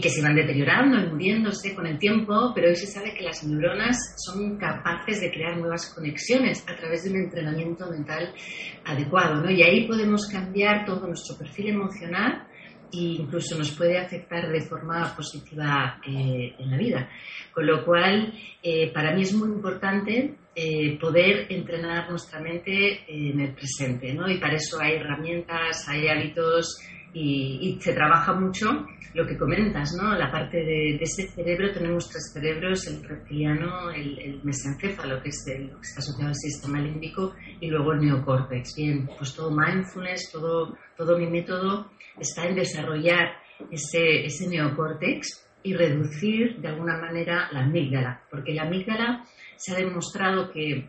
que 0.00 0.10
se 0.10 0.20
iban 0.20 0.34
deteriorando 0.34 0.98
y 0.98 1.08
muriéndose 1.08 1.74
con 1.74 1.86
el 1.86 1.98
tiempo, 1.98 2.52
pero 2.54 2.68
hoy 2.68 2.76
se 2.76 2.86
sabe 2.86 3.14
que 3.14 3.22
las 3.22 3.44
neuronas 3.44 3.96
son 4.16 4.58
capaces 4.58 5.20
de 5.20 5.30
crear 5.30 5.56
nuevas 5.56 5.92
conexiones 5.94 6.64
a 6.68 6.76
través 6.76 7.04
de 7.04 7.10
un 7.10 7.16
entrenamiento 7.16 7.88
mental 7.90 8.34
adecuado, 8.84 9.42
¿no? 9.42 9.50
Y 9.50 9.62
ahí 9.62 9.86
podemos 9.86 10.26
cambiar 10.26 10.84
todo 10.84 11.06
nuestro 11.06 11.36
perfil 11.36 11.68
emocional 11.68 12.46
e 12.92 13.20
incluso 13.20 13.56
nos 13.56 13.70
puede 13.72 13.98
afectar 13.98 14.50
de 14.50 14.62
forma 14.62 15.14
positiva 15.14 16.00
eh, 16.06 16.54
en 16.58 16.70
la 16.70 16.76
vida. 16.76 17.08
Con 17.52 17.66
lo 17.66 17.84
cual, 17.84 18.32
eh, 18.62 18.90
para 18.92 19.14
mí 19.14 19.22
es 19.22 19.34
muy 19.34 19.48
importante 19.48 20.36
eh, 20.60 20.98
poder 20.98 21.46
entrenar 21.50 22.10
nuestra 22.10 22.40
mente 22.40 23.04
en 23.06 23.38
el 23.38 23.54
presente, 23.54 24.12
¿no? 24.12 24.28
Y 24.28 24.40
para 24.40 24.56
eso 24.56 24.80
hay 24.80 24.94
herramientas, 24.94 25.86
hay 25.88 26.08
hábitos 26.08 26.80
y, 27.14 27.78
se 27.80 27.92
trabaja 27.92 28.32
mucho 28.32 28.84
lo 29.14 29.24
que 29.24 29.38
comentas, 29.38 29.94
¿no? 29.94 30.18
La 30.18 30.32
parte 30.32 30.56
de, 30.56 30.96
ese 30.96 31.28
cerebro, 31.28 31.70
tenemos 31.72 32.08
tres 32.08 32.32
cerebros, 32.34 32.88
el 32.88 33.08
reptiliano, 33.08 33.90
el, 33.90 34.18
el 34.18 34.40
mesencéfalo, 34.42 35.22
que 35.22 35.28
es 35.28 35.46
el, 35.46 35.68
lo 35.68 35.76
que 35.76 35.86
está 35.86 36.00
asociado 36.00 36.30
al 36.30 36.34
sistema 36.34 36.80
límbico, 36.80 37.36
y 37.60 37.68
luego 37.68 37.92
el 37.92 38.00
neocórtex. 38.00 38.74
Bien, 38.76 39.08
pues 39.16 39.36
todo 39.36 39.52
mindfulness, 39.52 40.32
todo, 40.32 40.76
todo 40.96 41.16
mi 41.16 41.28
método 41.28 41.88
está 42.18 42.48
en 42.48 42.56
desarrollar 42.56 43.28
ese, 43.70 44.24
ese 44.24 44.48
neocórtex 44.48 45.46
y 45.62 45.74
reducir 45.74 46.60
de 46.60 46.66
alguna 46.66 46.98
manera 46.98 47.48
la 47.52 47.60
amígdala, 47.60 48.22
porque 48.28 48.54
la 48.54 48.62
amígdala 48.62 49.24
se 49.58 49.72
ha 49.74 49.78
demostrado 49.78 50.50
que, 50.50 50.88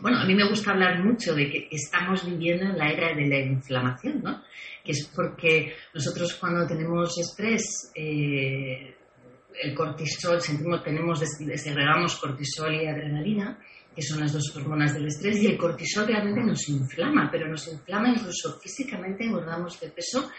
bueno, 0.00 0.18
a 0.18 0.24
mí 0.24 0.34
me 0.34 0.48
gusta 0.48 0.72
hablar 0.72 1.04
mucho 1.04 1.34
de 1.34 1.48
que 1.48 1.68
estamos 1.70 2.24
viviendo 2.26 2.64
en 2.64 2.78
la 2.78 2.90
era 2.90 3.14
de 3.14 3.26
la 3.26 3.38
inflamación, 3.38 4.22
¿no? 4.22 4.42
Que 4.82 4.92
es 4.92 5.08
porque 5.14 5.74
nosotros 5.94 6.34
cuando 6.34 6.66
tenemos 6.66 7.16
estrés, 7.18 7.92
eh, 7.94 8.96
el 9.62 9.74
cortisol, 9.74 10.40
sentimos, 10.40 10.82
tenemos, 10.82 11.20
segregamos 11.20 12.16
cortisol 12.16 12.74
y 12.74 12.86
adrenalina, 12.86 13.58
que 13.94 14.02
son 14.02 14.20
las 14.20 14.32
dos 14.32 14.56
hormonas 14.56 14.94
del 14.94 15.06
estrés, 15.06 15.42
y 15.42 15.46
el 15.46 15.58
cortisol 15.58 16.06
realmente 16.06 16.42
nos 16.42 16.66
inflama, 16.70 17.28
pero 17.30 17.46
nos 17.46 17.68
inflama 17.68 18.08
incluso 18.08 18.58
físicamente, 18.58 19.24
engordamos 19.24 19.78
de 19.78 19.90
peso 19.90 20.30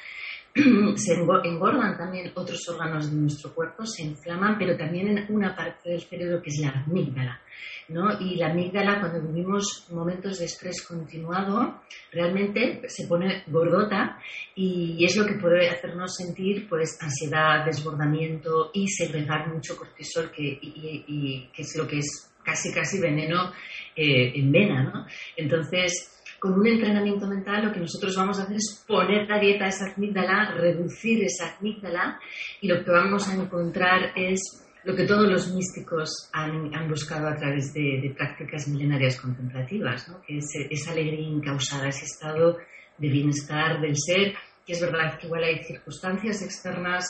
se 0.96 1.14
engordan 1.14 1.98
también 1.98 2.32
otros 2.36 2.60
órganos 2.70 3.10
de 3.10 3.18
nuestro 3.18 3.54
cuerpo, 3.54 3.86
se 3.86 4.04
inflaman, 4.04 4.58
pero 4.58 4.78
también 4.78 5.18
en 5.18 5.26
una 5.34 5.56
parte 5.56 5.90
del 5.90 6.02
cerebro 6.02 6.42
que 6.42 6.50
es 6.50 6.60
la 6.62 6.84
amígdala. 6.86 7.42
¿no? 7.90 8.20
Y 8.20 8.36
la 8.36 8.52
amígdala, 8.52 9.00
cuando 9.00 9.22
vivimos 9.22 9.88
momentos 9.92 10.40
de 10.40 10.46
estrés 10.46 10.86
continuado, 10.88 11.82
realmente 12.12 12.82
se 12.88 13.08
pone 13.08 13.44
gordota 13.48 14.20
y 14.56 15.04
es 15.04 15.18
lo 15.18 15.26
que 15.26 15.34
puede 15.34 15.70
hacernos 15.70 16.16
sentir 16.16 16.68
pues, 16.70 16.98
ansiedad, 17.02 17.66
desbordamiento 17.66 18.70
y 18.74 18.88
segregar 18.88 19.52
mucho 19.52 19.76
cortisol, 19.76 20.32
que, 20.32 20.60
y, 20.62 21.50
que 21.54 21.62
es 21.62 21.76
lo 21.78 21.88
que 21.88 21.98
es 21.98 22.32
casi 22.44 22.72
casi 22.72 23.00
veneno 23.00 23.52
eh, 23.96 24.34
en 24.36 24.52
vena. 24.52 24.84
¿no? 24.84 25.08
Entonces, 25.36 26.23
con 26.44 26.60
un 26.60 26.68
entrenamiento 26.68 27.26
mental 27.26 27.68
lo 27.68 27.72
que 27.72 27.80
nosotros 27.80 28.18
vamos 28.18 28.38
a 28.38 28.44
hacer 28.44 28.58
es 28.58 28.84
poner 28.86 29.30
la 29.30 29.40
dieta 29.40 29.64
a 29.64 29.70
esa 29.70 29.94
amígdala, 29.96 30.52
reducir 30.58 31.24
esa 31.24 31.56
amígdala 31.58 32.20
y 32.60 32.68
lo 32.68 32.84
que 32.84 32.92
vamos 32.92 33.30
a 33.30 33.34
encontrar 33.34 34.12
es 34.14 34.42
lo 34.84 34.94
que 34.94 35.06
todos 35.06 35.32
los 35.32 35.56
místicos 35.56 36.30
han, 36.34 36.90
buscado 36.90 37.30
a 37.30 37.38
través 37.38 37.74
de, 37.74 38.14
prácticas 38.18 38.68
milenarias 38.68 39.22
contemplativas, 39.22 40.10
¿no? 40.10 40.22
que 40.22 40.40
es 40.40 40.46
esa 40.70 40.92
alegría 40.92 41.30
incausada, 41.30 41.88
ese 41.88 42.04
estado 42.04 42.58
de 42.98 43.08
bienestar 43.08 43.80
del 43.80 43.96
ser, 43.96 44.34
que 44.66 44.74
es 44.74 44.82
verdad 44.82 45.18
que 45.18 45.28
igual 45.28 45.46
hay 45.46 45.64
circunstancias 45.64 46.42
externas 46.42 47.06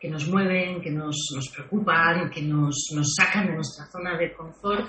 que 0.00 0.08
nos 0.08 0.26
mueven, 0.28 0.80
que 0.80 0.90
nos, 0.90 1.14
nos 1.34 1.50
preocupan, 1.50 2.30
que 2.30 2.40
nos, 2.40 2.88
nos 2.94 3.14
sacan 3.14 3.48
de 3.48 3.54
nuestra 3.56 3.84
zona 3.92 4.16
de 4.16 4.32
confort, 4.32 4.88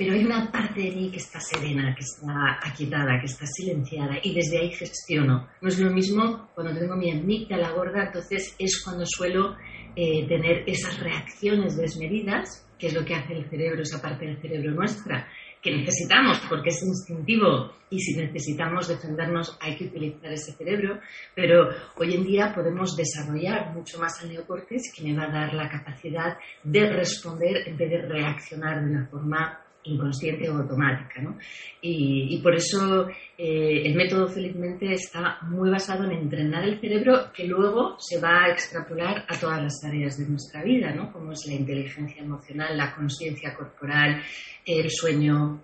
pero 0.00 0.14
hay 0.14 0.24
una 0.24 0.50
parte 0.50 0.80
de 0.80 0.92
mí 0.92 1.10
que 1.10 1.18
está 1.18 1.38
serena, 1.40 1.94
que 1.94 2.00
está 2.00 2.58
aquietada, 2.62 3.20
que 3.20 3.26
está 3.26 3.44
silenciada 3.44 4.16
y 4.22 4.34
desde 4.34 4.56
ahí 4.56 4.70
gestiono. 4.70 5.46
No 5.60 5.68
es 5.68 5.78
lo 5.78 5.90
mismo 5.90 6.48
cuando 6.54 6.72
tengo 6.72 6.96
mi 6.96 7.10
amígdala 7.10 7.72
gorda, 7.72 8.06
entonces 8.06 8.56
es 8.58 8.82
cuando 8.82 9.04
suelo 9.04 9.56
eh, 9.94 10.26
tener 10.26 10.64
esas 10.66 10.98
reacciones 11.00 11.76
desmedidas, 11.76 12.66
que 12.78 12.86
es 12.86 12.94
lo 12.94 13.04
que 13.04 13.14
hace 13.14 13.34
el 13.34 13.50
cerebro, 13.50 13.82
esa 13.82 14.00
parte 14.00 14.24
del 14.24 14.40
cerebro 14.40 14.70
nuestra, 14.70 15.28
que 15.60 15.76
necesitamos 15.76 16.40
porque 16.48 16.70
es 16.70 16.82
instintivo 16.82 17.74
y 17.90 17.98
si 18.00 18.16
necesitamos 18.16 18.88
defendernos 18.88 19.58
hay 19.60 19.76
que 19.76 19.84
utilizar 19.84 20.32
ese 20.32 20.52
cerebro, 20.52 20.98
pero 21.34 21.68
hoy 21.96 22.14
en 22.14 22.24
día 22.24 22.54
podemos 22.54 22.96
desarrollar 22.96 23.74
mucho 23.74 23.98
más 23.98 24.22
el 24.22 24.30
neocórtex 24.30 24.94
que 24.96 25.02
me 25.02 25.14
va 25.14 25.24
a 25.24 25.30
dar 25.30 25.52
la 25.52 25.68
capacidad 25.68 26.38
de 26.64 26.88
responder 26.88 27.68
en 27.68 27.76
vez 27.76 27.90
de 27.90 28.00
reaccionar 28.08 28.82
de 28.82 28.90
una 28.90 29.06
forma 29.08 29.59
inconsciente 29.84 30.48
o 30.48 30.56
automática. 30.56 31.22
¿no? 31.22 31.38
Y, 31.80 32.38
por 32.42 32.54
eso 32.54 33.08
eh, 33.36 33.82
el 33.84 33.94
método 33.94 34.28
felizmente 34.28 34.92
está 34.92 35.38
muy 35.42 35.70
basado 35.70 36.04
en 36.04 36.12
entrenar 36.12 36.64
el 36.64 36.80
cerebro 36.80 37.32
que 37.32 37.46
luego 37.46 37.96
se 37.98 38.20
va 38.20 38.44
a 38.44 38.50
extrapolar 38.50 39.24
a 39.28 39.38
todas 39.38 39.62
las 39.62 39.84
áreas 39.84 40.18
de 40.18 40.28
nuestra 40.28 40.62
vida, 40.62 40.92
¿no? 40.92 41.12
como 41.12 41.32
es 41.32 41.46
la 41.46 41.54
inteligencia 41.54 42.22
emocional, 42.22 42.76
la 42.76 42.94
conciencia 42.94 43.54
corporal, 43.54 44.22
el 44.64 44.90
sueño. 44.90 45.62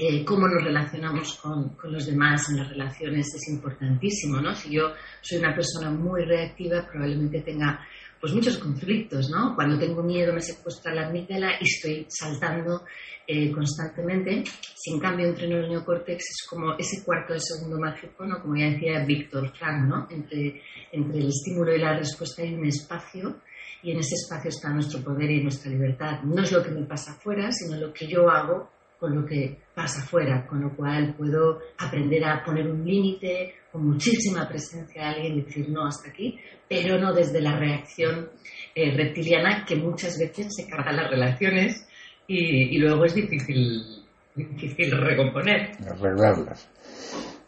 Eh, 0.00 0.24
cómo 0.24 0.46
nos 0.46 0.62
relacionamos 0.62 1.40
con, 1.42 1.70
con, 1.70 1.92
los 1.92 2.06
demás 2.06 2.48
en 2.50 2.58
las 2.58 2.68
relaciones 2.68 3.34
es 3.34 3.48
importantísimo, 3.48 4.40
¿no? 4.40 4.54
Si 4.54 4.72
yo 4.72 4.92
soy 5.20 5.38
una 5.38 5.52
persona 5.52 5.90
muy 5.90 6.24
reactiva, 6.24 6.86
probablemente 6.88 7.40
tenga 7.40 7.80
pues 8.20 8.32
muchos 8.32 8.58
conflictos, 8.58 9.30
¿no? 9.30 9.54
Cuando 9.54 9.78
tengo 9.78 10.02
miedo 10.02 10.32
me 10.32 10.40
secuestra 10.40 10.94
la 10.94 11.08
amígdala 11.08 11.52
y 11.60 11.64
estoy 11.64 12.06
saltando 12.08 12.84
eh, 13.26 13.52
constantemente. 13.52 14.42
Sin 14.74 14.98
cambio, 14.98 15.26
entre 15.26 15.46
el 15.46 15.68
neocórtex 15.68 16.18
es 16.18 16.46
como 16.48 16.72
ese 16.78 17.04
cuarto 17.04 17.34
de 17.34 17.40
segundo 17.40 17.78
mágico, 17.78 18.24
¿no? 18.24 18.40
como 18.40 18.56
ya 18.56 18.70
decía 18.70 19.04
Víctor 19.04 19.54
Frank, 19.54 19.86
¿no? 19.86 20.06
entre, 20.10 20.62
entre 20.90 21.18
el 21.18 21.28
estímulo 21.28 21.74
y 21.74 21.78
la 21.78 21.98
respuesta 21.98 22.42
hay 22.42 22.54
un 22.54 22.66
espacio 22.66 23.36
y 23.82 23.92
en 23.92 23.98
ese 23.98 24.14
espacio 24.14 24.48
está 24.48 24.70
nuestro 24.70 25.02
poder 25.02 25.30
y 25.30 25.42
nuestra 25.42 25.70
libertad. 25.70 26.22
No 26.22 26.42
es 26.42 26.50
lo 26.52 26.62
que 26.62 26.70
me 26.70 26.86
pasa 26.86 27.12
afuera, 27.12 27.52
sino 27.52 27.76
lo 27.76 27.92
que 27.92 28.06
yo 28.06 28.30
hago 28.30 28.70
con 28.98 29.14
lo 29.14 29.26
que 29.26 29.58
pasa 29.74 30.00
afuera, 30.00 30.46
con 30.46 30.60
lo 30.60 30.74
cual 30.74 31.14
puedo 31.14 31.60
aprender 31.78 32.24
a 32.24 32.42
poner 32.42 32.66
un 32.66 32.84
límite 32.84 33.54
con 33.78 33.86
muchísima 33.86 34.48
presencia 34.48 35.02
de 35.02 35.08
alguien 35.08 35.44
decir 35.44 35.68
no 35.70 35.86
hasta 35.86 36.10
aquí, 36.10 36.38
pero 36.68 36.98
no 36.98 37.12
desde 37.12 37.40
la 37.40 37.56
reacción 37.56 38.28
eh, 38.74 38.94
reptiliana 38.96 39.64
que 39.66 39.76
muchas 39.76 40.18
veces 40.18 40.48
se 40.54 40.68
carga 40.68 40.92
las 40.92 41.10
relaciones 41.10 41.86
y, 42.26 42.76
luego 42.78 43.04
es 43.06 43.14
difícil, 43.14 44.04
difícil 44.34 44.90
recomponer. 44.90 45.70
Arreglarlas. 45.88 46.68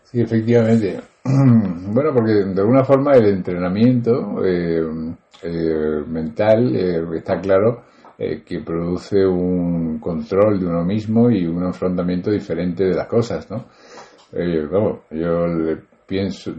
Sí, 0.04 0.20
efectivamente. 0.20 1.00
Bueno, 1.92 2.12
porque 2.14 2.32
de 2.32 2.60
alguna 2.60 2.84
forma 2.84 3.12
el 3.14 3.26
entrenamiento 3.26 4.44
eh, 4.44 4.80
eh, 5.42 6.04
mental 6.06 6.76
está 7.16 7.40
claro 7.40 7.82
que 8.16 8.60
produce 8.64 9.26
un 9.26 9.98
control 9.98 10.60
de 10.60 10.66
uno 10.66 10.84
mismo 10.84 11.30
y 11.30 11.46
un 11.46 11.64
afrontamiento 11.64 12.30
diferente 12.30 12.84
de 12.84 12.94
las 12.94 13.08
cosas, 13.08 13.50
¿no? 13.50 13.66
yo 15.10 15.46
pienso, 16.10 16.52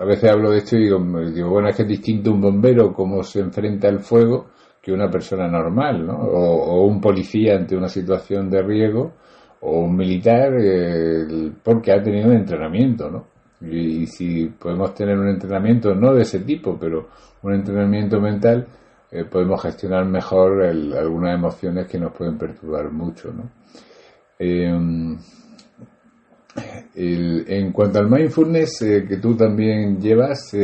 a 0.00 0.04
veces 0.06 0.30
hablo 0.30 0.50
de 0.50 0.58
esto 0.58 0.76
y 0.78 0.84
digo, 0.84 1.50
bueno, 1.50 1.68
es 1.68 1.76
que 1.76 1.82
es 1.82 1.88
distinto 1.88 2.32
un 2.32 2.40
bombero 2.40 2.94
cómo 2.94 3.22
se 3.22 3.40
enfrenta 3.40 3.88
al 3.88 4.00
fuego 4.00 4.46
que 4.80 4.90
una 4.90 5.10
persona 5.10 5.46
normal, 5.48 6.06
¿no? 6.06 6.14
O, 6.14 6.80
o 6.80 6.86
un 6.86 6.98
policía 6.98 7.56
ante 7.56 7.76
una 7.76 7.88
situación 7.88 8.48
de 8.48 8.62
riesgo 8.62 9.12
o 9.60 9.80
un 9.80 9.96
militar 9.96 10.54
eh, 10.58 11.52
porque 11.62 11.92
ha 11.92 12.02
tenido 12.02 12.30
un 12.30 12.36
entrenamiento, 12.36 13.10
¿no? 13.10 13.26
Y, 13.60 14.06
si 14.06 14.46
podemos 14.46 14.94
tener 14.94 15.18
un 15.18 15.28
entrenamiento, 15.28 15.94
no 15.94 16.14
de 16.14 16.22
ese 16.22 16.40
tipo, 16.40 16.78
pero 16.78 17.08
un 17.42 17.52
entrenamiento 17.52 18.18
mental, 18.18 18.66
eh, 19.10 19.24
podemos 19.24 19.60
gestionar 19.60 20.06
mejor 20.06 20.62
algunas 20.62 21.34
emociones 21.34 21.86
que 21.86 21.98
nos 21.98 22.12
pueden 22.12 22.38
perturbar 22.38 22.90
mucho, 22.90 23.30
¿no? 23.30 23.50
En 26.94 27.72
cuanto 27.72 27.98
al 27.98 28.10
mindfulness 28.10 28.82
eh, 28.82 29.04
que 29.08 29.16
tú 29.18 29.36
también 29.36 30.00
llevas, 30.00 30.56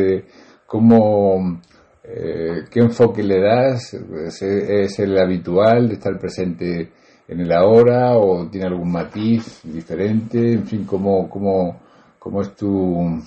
¿cómo, 0.67 1.61
¿qué 2.03 2.81
enfoque 2.81 3.23
le 3.23 3.41
das? 3.41 3.95
¿Es, 3.95 4.99
el 4.99 5.19
habitual 5.19 5.89
de 5.89 5.95
estar 5.95 6.19
presente 6.19 6.93
en 7.29 7.41
el 7.41 7.53
ahora 7.53 8.17
o 8.17 8.49
tiene 8.51 8.67
algún 8.67 8.93
matiz 8.93 9.61
diferente? 9.65 10.53
En 10.53 10.67
fin, 10.67 10.85
¿cómo, 10.85 11.29
cómo, 11.29 11.81
cómo 12.19 12.41
es 12.43 12.55
tu, 12.55 13.23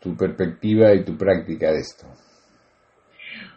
tu 0.00 0.16
perspectiva 0.16 0.94
y 0.94 1.04
tu 1.04 1.16
práctica 1.16 1.72
de 1.72 1.80
esto? 1.80 2.06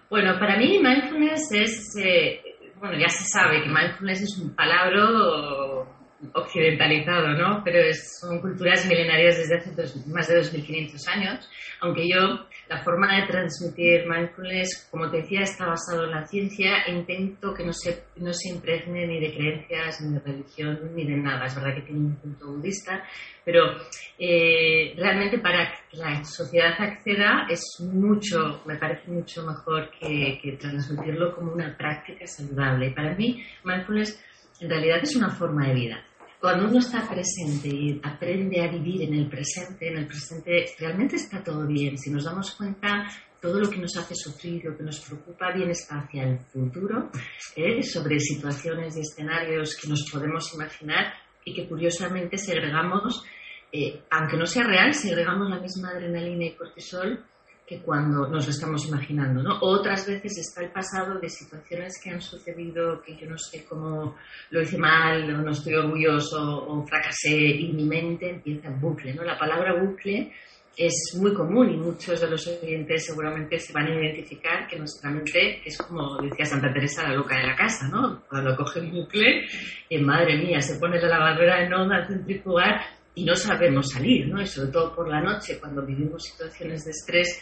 Bueno, 0.10 0.38
para 0.38 0.58
mí 0.58 0.80
mindfulness 0.84 1.52
es, 1.54 1.96
eh, 2.04 2.42
bueno, 2.80 3.00
ya 3.00 3.08
se 3.08 3.24
sabe 3.26 3.64
que 3.64 3.70
mindfulness 3.70 4.22
es 4.22 4.38
un 4.40 4.54
palabra 4.54 5.88
occidentalizado, 6.34 7.30
¿no? 7.30 7.62
Pero 7.64 7.80
son 8.20 8.40
culturas 8.42 8.86
milenarias 8.86 9.38
desde 9.38 9.58
hace 9.58 10.08
más 10.08 10.28
de 10.28 10.40
2.500 10.42 11.08
años, 11.08 11.50
aunque 11.82 12.08
yo 12.08 12.46
la 12.70 12.84
forma 12.84 13.20
de 13.20 13.28
transmitir 13.28 14.08
mindfulness, 14.08 14.88
como 14.90 15.10
te 15.10 15.18
decía, 15.18 15.42
está 15.42 15.66
basado 15.66 16.06
en 16.06 16.12
la 16.12 16.26
ciencia 16.26 16.84
e 16.88 16.92
intento 16.92 17.54
que 17.54 17.66
no 17.66 17.74
se, 17.74 18.06
no 18.16 18.32
se 18.32 18.50
impregne 18.50 19.08
ni 19.08 19.20
de 19.20 19.34
creencias, 19.34 20.02
ni 20.02 20.14
de 20.14 20.20
religión, 20.20 20.80
ni 20.96 21.06
de 21.06 21.18
nada. 21.18 21.48
Es 21.48 21.56
verdad 21.56 21.76
que 21.76 21.82
tiene 21.82 22.00
un 22.00 22.16
punto 22.16 22.48
budista, 22.48 23.04
pero 23.44 23.78
eh, 24.18 24.94
realmente 24.96 25.40
para 25.40 25.74
que 25.90 25.98
la 25.98 26.24
sociedad 26.24 26.74
acceda 26.80 27.48
es 27.50 27.62
mucho, 27.82 28.62
me 28.66 28.78
parece 28.78 29.12
mucho 29.12 29.46
mejor 29.46 29.90
que, 30.00 30.40
que 30.42 30.54
transmitirlo 30.54 31.36
como 31.36 31.52
una 31.52 31.76
práctica 31.76 32.26
saludable. 32.26 32.88
Y 32.88 32.94
para 32.94 33.16
mí, 33.16 33.44
mindfulness 33.66 34.24
en 34.62 34.70
realidad 34.70 35.00
es 35.02 35.16
una 35.16 35.30
forma 35.30 35.68
de 35.68 35.74
vida 35.74 36.06
cuando 36.42 36.68
uno 36.68 36.80
está 36.80 37.08
presente 37.08 37.68
y 37.68 38.02
aprende 38.04 38.60
a 38.62 38.68
vivir 38.68 39.04
en 39.04 39.14
el 39.14 39.30
presente, 39.30 39.90
en 39.90 40.00
el 40.00 40.08
presente 40.08 40.66
realmente 40.80 41.16
está 41.16 41.44
todo 41.44 41.68
bien. 41.68 41.96
Si 42.00 42.10
nos 42.10 42.24
damos 42.24 42.56
cuenta, 42.56 43.08
todo 43.40 43.60
lo 43.60 43.70
que 43.70 43.78
nos 43.78 43.96
hace 43.96 44.16
sufrir, 44.16 44.66
lo 44.66 44.76
que 44.76 44.82
nos 44.84 45.00
preocupa, 45.02 45.52
bien 45.52 45.70
está 45.70 46.00
hacia 46.00 46.24
el 46.24 46.40
futuro, 46.40 47.12
¿eh? 47.56 47.84
sobre 47.84 48.20
situaciones 48.20 48.98
y 48.98 49.02
escenarios 49.02 49.78
que 49.78 49.88
nos 49.88 50.10
podemos 50.12 50.52
imaginar 50.56 51.14
y 51.46 51.54
que 51.54 51.68
curiosamente 51.68 52.40
segregamos, 52.40 53.24
eh, 53.72 54.02
aunque 54.10 54.36
no 54.36 54.48
sea 54.48 54.64
real, 54.64 54.96
segregamos 54.96 55.48
la 55.48 55.60
misma 55.60 55.90
adrenalina 55.90 56.46
y 56.46 56.56
cortisol 56.56 57.24
que 57.72 57.80
cuando 57.80 58.28
nos 58.28 58.46
lo 58.46 58.52
estamos 58.52 58.86
imaginando, 58.86 59.42
¿no? 59.42 59.58
Otras 59.62 60.06
veces 60.06 60.40
está 60.40 60.62
el 60.62 60.72
pasado 60.74 61.18
de 61.22 61.30
situaciones 61.30 62.02
que 62.04 62.10
han 62.10 62.20
sucedido 62.20 63.02
que 63.02 63.16
yo 63.16 63.30
no 63.30 63.38
sé 63.38 63.64
cómo 63.64 64.18
lo 64.50 64.62
hice 64.62 64.78
mal, 64.78 65.34
o 65.34 65.38
no 65.42 65.52
estoy 65.52 65.76
orgulloso, 65.76 66.66
o 66.68 66.86
fracasé, 66.86 67.34
y 67.34 67.72
mi 67.72 67.86
mente 67.86 68.30
empieza 68.30 68.68
en 68.68 68.82
bucle, 68.82 69.14
¿no? 69.14 69.24
La 69.24 69.40
palabra 69.40 69.82
bucle 69.82 70.34
es 70.76 71.18
muy 71.18 71.34
común 71.34 71.70
y 71.70 71.78
muchos 71.78 72.20
de 72.20 72.30
los 72.30 72.46
oyentes 72.46 73.06
seguramente 73.06 73.58
se 73.58 73.72
van 73.72 73.88
a 73.88 73.96
identificar 73.96 74.68
que 74.68 74.78
nuestra 74.78 75.10
mente 75.10 75.62
es 75.64 75.78
como 75.78 76.18
decía 76.18 76.44
Santa 76.44 76.74
Teresa, 76.74 77.08
la 77.08 77.16
loca 77.16 77.38
de 77.38 77.48
la 77.48 77.56
casa, 77.56 77.88
¿no? 77.88 78.24
Cuando 78.28 78.54
coge 78.58 78.82
un 78.82 78.92
bucle, 78.92 79.46
eh, 79.90 80.02
madre 80.02 80.36
mía, 80.38 80.60
se 80.60 80.78
pone 80.78 81.00
la 81.00 81.08
lavadora 81.08 81.64
en 81.64 81.74
onda 81.74 82.06
centrifugar 82.06 82.82
y 83.16 83.26
no 83.26 83.36
sabemos 83.36 83.90
salir, 83.90 84.28
¿no? 84.28 84.42
Y 84.42 84.48
sobre 84.48 84.72
todo 84.72 84.96
por 84.96 85.10
la 85.10 85.22
noche, 85.22 85.60
cuando 85.60 85.86
vivimos 85.86 86.24
situaciones 86.24 86.86
de 86.86 86.92
estrés 86.92 87.40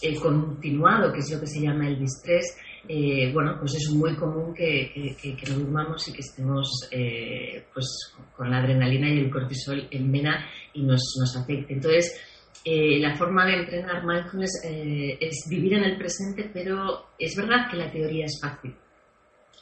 eh, 0.00 0.14
continuado, 0.14 1.12
que 1.12 1.18
es 1.18 1.30
lo 1.32 1.40
que 1.40 1.46
se 1.46 1.60
llama 1.60 1.88
el 1.88 1.98
distrés, 1.98 2.56
eh, 2.86 3.32
bueno, 3.32 3.56
pues 3.58 3.74
es 3.74 3.90
muy 3.90 4.14
común 4.14 4.54
que, 4.54 5.16
que, 5.20 5.36
que, 5.36 5.50
no 5.50 5.58
durmamos 5.58 6.06
y 6.08 6.12
que 6.12 6.20
estemos 6.20 6.88
eh, 6.92 7.64
pues 7.74 8.14
con 8.36 8.50
la 8.50 8.58
adrenalina 8.58 9.10
y 9.10 9.18
el 9.18 9.30
cortisol 9.30 9.88
en 9.90 10.12
vena 10.12 10.46
y 10.72 10.82
nos, 10.82 11.02
nos 11.18 11.36
afecte. 11.36 11.74
Entonces, 11.74 12.16
la 12.64 13.16
forma 13.16 13.46
de 13.46 13.60
entrenar 13.60 14.04
mindfulness 14.04 14.60
es 14.62 15.46
vivir 15.48 15.74
en 15.74 15.84
el 15.84 15.96
presente, 15.96 16.50
pero 16.52 17.06
es 17.18 17.34
verdad 17.34 17.70
que 17.70 17.78
la 17.78 17.90
teoría 17.90 18.26
es 18.26 18.38
fácil. 18.42 18.74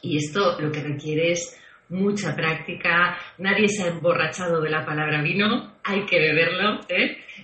Y 0.02 0.16
esto 0.16 0.60
lo 0.60 0.72
que 0.72 0.82
requiere 0.82 1.30
es 1.30 1.56
mucha 1.88 2.34
práctica. 2.34 3.16
Nadie 3.38 3.68
se 3.68 3.84
ha 3.84 3.88
emborrachado 3.88 4.60
de 4.60 4.70
la 4.70 4.84
palabra 4.84 5.22
vino, 5.22 5.74
hay 5.84 6.04
que 6.06 6.18
beberlo. 6.18 6.80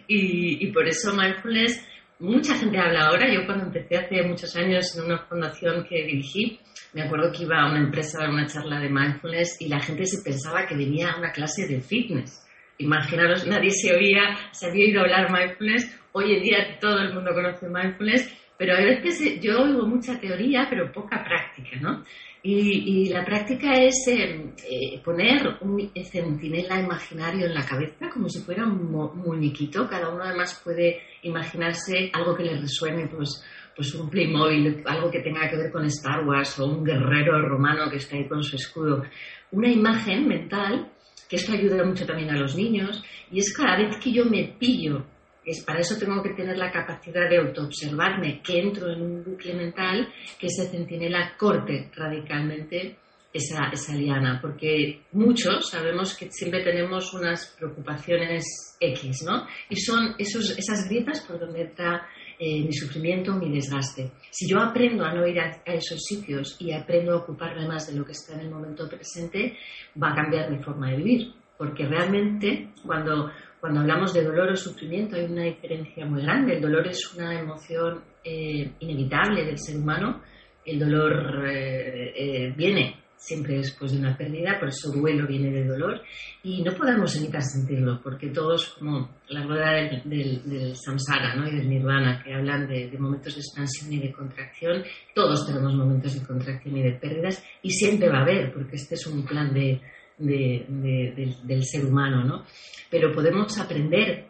Y, 0.06 0.66
y 0.66 0.72
por 0.72 0.86
eso 0.88 1.14
mindfulness 1.14 1.86
mucha 2.22 2.54
gente 2.56 2.78
habla 2.78 3.06
ahora. 3.06 3.32
Yo 3.32 3.44
cuando 3.44 3.64
empecé 3.66 3.96
hace 3.96 4.22
muchos 4.22 4.54
años 4.56 4.96
en 4.96 5.04
una 5.04 5.18
fundación 5.18 5.84
que 5.84 6.04
dirigí, 6.04 6.58
me 6.92 7.02
acuerdo 7.02 7.32
que 7.32 7.42
iba 7.42 7.60
a 7.60 7.70
una 7.70 7.80
empresa 7.80 8.18
a 8.18 8.20
dar 8.22 8.30
una 8.30 8.46
charla 8.46 8.78
de 8.78 8.88
mindfulness 8.88 9.60
y 9.60 9.68
la 9.68 9.80
gente 9.80 10.06
se 10.06 10.22
pensaba 10.22 10.66
que 10.66 10.76
venía 10.76 11.10
a 11.10 11.18
una 11.18 11.32
clase 11.32 11.66
de 11.66 11.80
fitness. 11.80 12.46
Imaginaros, 12.78 13.46
nadie 13.46 13.70
se 13.70 13.94
oía, 13.94 14.36
se 14.52 14.66
había 14.66 14.86
oído 14.86 15.00
hablar 15.02 15.30
mindfulness. 15.32 15.98
Hoy 16.12 16.34
en 16.34 16.42
día 16.42 16.78
todo 16.80 17.00
el 17.00 17.14
mundo 17.14 17.32
conoce 17.32 17.68
mindfulness, 17.68 18.32
pero 18.56 18.74
a 18.74 18.80
veces 18.80 19.40
yo 19.40 19.62
oigo 19.62 19.86
mucha 19.86 20.20
teoría, 20.20 20.66
pero 20.68 20.92
poca 20.92 21.24
práctica, 21.24 21.78
¿no? 21.80 22.04
Y, 22.44 23.08
la 23.08 23.24
práctica 23.24 23.72
es 23.74 23.94
eh, 24.08 24.52
eh, 24.68 25.00
poner 25.04 25.58
un 25.60 25.92
centinela 26.04 26.80
imaginario 26.80 27.46
en 27.46 27.54
la 27.54 27.64
cabeza, 27.64 28.10
como 28.12 28.28
si 28.28 28.40
fuera 28.40 28.66
un 28.66 28.90
muñequito. 28.90 29.88
Cada 29.88 30.08
uno 30.08 30.24
además 30.24 30.60
puede 30.64 31.02
imaginarse 31.22 32.10
algo 32.12 32.34
que 32.34 32.42
le 32.42 32.60
resuene, 32.60 33.06
pues, 33.06 33.44
pues 33.76 33.94
un 33.94 34.10
Playmobil, 34.10 34.82
algo 34.86 35.08
que 35.08 35.20
tenga 35.20 35.48
que 35.48 35.56
ver 35.56 35.70
con 35.70 35.84
Star 35.84 36.26
Wars 36.26 36.58
o 36.58 36.66
un 36.66 36.84
guerrero 36.84 37.40
romano 37.48 37.88
que 37.88 37.98
está 37.98 38.16
ahí 38.16 38.26
con 38.26 38.42
su 38.42 38.56
escudo. 38.56 39.04
Una 39.52 39.68
imagen 39.70 40.26
mental, 40.26 40.90
que 41.28 41.36
esto 41.36 41.52
ayuda 41.52 41.84
mucho 41.84 42.04
también 42.04 42.30
a 42.30 42.38
los 42.38 42.56
niños, 42.56 43.04
y 43.30 43.38
es 43.38 43.56
cada 43.56 43.76
vez 43.76 43.98
que 43.98 44.12
yo 44.12 44.24
me 44.24 44.56
pillo 44.58 45.06
es, 45.44 45.64
para 45.64 45.80
eso 45.80 45.98
tengo 45.98 46.22
que 46.22 46.34
tener 46.34 46.56
la 46.56 46.70
capacidad 46.70 47.28
de 47.28 47.38
autoobservarme, 47.38 48.40
que 48.42 48.60
entro 48.60 48.90
en 48.90 49.02
un 49.02 49.24
bucle 49.24 49.54
mental, 49.54 50.08
que 50.38 50.46
ese 50.46 50.68
centinela 50.68 51.36
corte 51.36 51.90
radicalmente 51.94 52.96
esa, 53.32 53.70
esa 53.72 53.94
liana, 53.94 54.38
porque 54.40 55.02
muchos 55.12 55.70
sabemos 55.70 56.16
que 56.16 56.30
siempre 56.30 56.62
tenemos 56.62 57.12
unas 57.14 57.54
preocupaciones 57.58 58.76
X, 58.78 59.22
¿no? 59.24 59.46
Y 59.70 59.76
son 59.76 60.14
esos, 60.18 60.56
esas 60.58 60.88
grietas 60.88 61.20
por 61.20 61.38
donde 61.40 61.62
entra 61.62 62.06
eh, 62.38 62.62
mi 62.64 62.72
sufrimiento, 62.72 63.32
mi 63.34 63.50
desgaste. 63.50 64.12
Si 64.30 64.48
yo 64.48 64.58
aprendo 64.60 65.04
a 65.04 65.14
no 65.14 65.26
ir 65.26 65.40
a, 65.40 65.62
a, 65.64 65.74
esos 65.74 66.02
sitios 66.02 66.56
y 66.60 66.72
aprendo 66.72 67.12
a 67.12 67.16
ocuparme 67.18 67.66
más 67.66 67.86
de 67.86 67.98
lo 67.98 68.04
que 68.04 68.12
está 68.12 68.34
en 68.34 68.40
el 68.40 68.50
momento 68.50 68.88
presente, 68.88 69.56
va 70.00 70.12
a 70.12 70.14
cambiar 70.14 70.50
mi 70.50 70.62
forma 70.62 70.90
de 70.90 70.96
vivir. 70.96 71.32
Porque 71.56 71.86
realmente 71.86 72.70
cuando 72.84 73.30
cuando 73.62 73.78
hablamos 73.78 74.12
de 74.12 74.24
dolor 74.24 74.50
o 74.50 74.56
sufrimiento 74.56 75.14
hay 75.14 75.26
una 75.26 75.44
diferencia 75.44 76.04
muy 76.04 76.22
grande. 76.22 76.56
El 76.56 76.60
dolor 76.60 76.84
es 76.88 77.14
una 77.14 77.38
emoción 77.38 78.02
eh, 78.24 78.72
inevitable 78.80 79.44
del 79.44 79.56
ser 79.56 79.76
humano. 79.76 80.20
El 80.66 80.80
dolor 80.80 81.48
eh, 81.48 82.12
eh, 82.12 82.54
viene 82.56 82.96
siempre 83.16 83.58
después 83.58 83.92
de 83.92 83.98
una 83.98 84.16
pérdida, 84.16 84.58
por 84.58 84.68
eso 84.68 84.90
duelo 84.90 85.28
viene 85.28 85.52
de 85.52 85.64
dolor, 85.64 86.02
y 86.42 86.60
no 86.64 86.72
podemos 86.72 87.14
evitar 87.14 87.40
sentirlo, 87.40 88.00
porque 88.02 88.30
todos, 88.30 88.74
como 88.80 89.10
la 89.28 89.44
rueda 89.44 89.74
del, 90.04 90.74
samsara 90.74 91.36
¿no? 91.36 91.46
y 91.46 91.54
del 91.54 91.68
nirvana, 91.68 92.20
que 92.20 92.34
hablan 92.34 92.66
de, 92.66 92.90
momentos 92.98 93.36
de 93.36 93.42
expansión 93.42 93.92
y 93.92 94.00
de 94.00 94.12
contracción, 94.12 94.82
todos 95.14 95.46
tenemos 95.46 95.72
momentos 95.72 96.18
de 96.18 96.26
contracción 96.26 96.76
y 96.78 96.82
de 96.82 96.94
pérdidas, 96.94 97.44
y 97.62 97.70
siempre 97.70 98.08
va 98.08 98.18
a 98.18 98.22
haber, 98.22 98.52
porque 98.52 98.74
este 98.74 98.96
es 98.96 99.06
un 99.06 99.24
plan 99.24 99.54
de, 99.54 99.80
del 100.18 101.64
ser 101.64 101.84
humano, 101.84 102.24
¿no? 102.24 102.44
Pero 102.90 103.12
podemos 103.12 103.58
aprender 103.58 104.26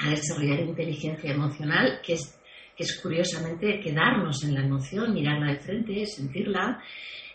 a 0.00 0.10
desarrollar 0.10 0.60
inteligencia 0.60 1.32
emocional, 1.32 2.00
que 2.04 2.14
es, 2.14 2.38
que 2.76 2.84
es 2.84 3.00
curiosamente 3.00 3.80
quedarnos 3.80 4.42
en 4.44 4.54
la 4.54 4.60
emoción, 4.60 5.14
mirarla 5.14 5.52
de 5.52 5.60
frente, 5.60 6.06
sentirla, 6.06 6.82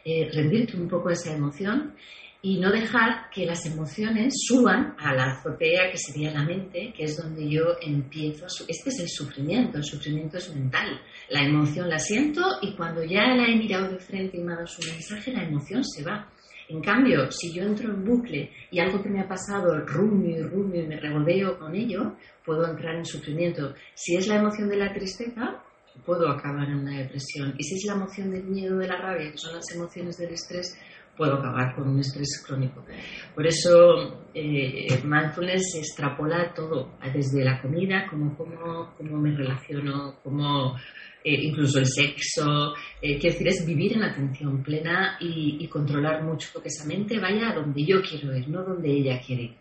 eh, 0.03 0.29
rendirte 0.33 0.77
un 0.77 0.87
poco 0.87 1.09
esa 1.09 1.33
emoción 1.33 1.93
y 2.41 2.59
no 2.59 2.71
dejar 2.71 3.29
que 3.31 3.45
las 3.45 3.65
emociones 3.65 4.33
suban 4.47 4.95
a 4.99 5.13
la 5.13 5.33
azotea 5.33 5.91
que 5.91 5.97
sería 5.97 6.31
la 6.31 6.43
mente, 6.43 6.93
que 6.95 7.03
es 7.03 7.17
donde 7.17 7.49
yo 7.49 7.75
empiezo 7.81 8.45
a... 8.45 8.47
Este 8.67 8.89
es 8.89 8.99
el 8.99 9.09
sufrimiento, 9.09 9.77
el 9.77 9.83
sufrimiento 9.83 10.37
es 10.37 10.53
mental. 10.53 11.01
La 11.29 11.43
emoción 11.43 11.89
la 11.89 11.99
siento 11.99 12.41
y 12.61 12.75
cuando 12.75 13.03
ya 13.03 13.33
la 13.35 13.47
he 13.47 13.55
mirado 13.55 13.89
de 13.89 13.99
frente 13.99 14.37
y 14.37 14.41
me 14.41 14.53
ha 14.53 14.57
dado 14.57 14.67
su 14.67 14.81
mensaje, 14.89 15.31
la 15.31 15.43
emoción 15.43 15.83
se 15.83 16.03
va. 16.03 16.31
En 16.69 16.81
cambio, 16.81 17.31
si 17.31 17.53
yo 17.53 17.63
entro 17.63 17.89
en 17.89 18.03
bucle 18.03 18.51
y 18.71 18.79
algo 18.79 19.01
que 19.01 19.09
me 19.09 19.21
ha 19.21 19.27
pasado 19.27 19.79
rumio 19.85 20.37
y 20.37 20.41
rumio 20.43 20.83
y 20.83 20.87
me 20.87 20.99
regodeo 20.99 21.57
con 21.57 21.73
ello, 21.73 22.15
puedo 22.45 22.67
entrar 22.67 22.95
en 22.95 23.05
sufrimiento. 23.05 23.73
Si 23.93 24.15
es 24.15 24.27
la 24.27 24.35
emoción 24.35 24.67
de 24.67 24.75
la 24.75 24.93
tristeza, 24.93 25.63
puedo 26.05 26.29
acabar 26.29 26.67
en 26.67 26.79
una 26.79 26.97
depresión. 26.97 27.53
Y 27.57 27.63
si 27.63 27.75
es 27.75 27.85
la 27.85 27.93
emoción 27.93 28.31
del 28.31 28.43
miedo, 28.43 28.77
de 28.77 28.87
la 28.87 28.97
rabia, 28.97 29.31
que 29.31 29.37
son 29.37 29.55
las 29.55 29.71
emociones 29.73 30.17
del 30.17 30.33
estrés, 30.33 30.77
puedo 31.17 31.35
acabar 31.35 31.75
con 31.75 31.89
un 31.89 31.99
estrés 31.99 32.43
crónico. 32.45 32.85
Por 33.33 33.45
eso 33.45 34.27
eh, 34.33 34.87
mindfulness 35.03 35.75
extrapola 35.75 36.53
todo, 36.53 36.91
desde 37.13 37.43
la 37.43 37.61
comida, 37.61 38.05
cómo, 38.09 38.37
cómo, 38.37 39.17
me 39.17 39.35
relaciono, 39.35 40.15
cómo 40.23 40.75
eh, 41.23 41.47
incluso 41.47 41.79
el 41.79 41.87
sexo. 41.87 42.73
Eh, 43.01 43.17
quiero 43.19 43.33
decir, 43.33 43.47
es 43.47 43.65
vivir 43.65 43.93
en 43.93 44.03
atención 44.03 44.63
plena 44.63 45.17
y, 45.19 45.67
controlar 45.67 46.23
mucho 46.23 46.61
que 46.61 46.69
esa 46.69 46.85
mente 46.85 47.19
vaya 47.19 47.49
a 47.49 47.55
donde 47.55 47.83
yo 47.83 48.01
quiero 48.01 48.35
ir, 48.35 48.47
no 48.47 48.63
donde 48.63 48.89
ella 48.89 49.19
quiere 49.25 49.43
ir. 49.43 49.57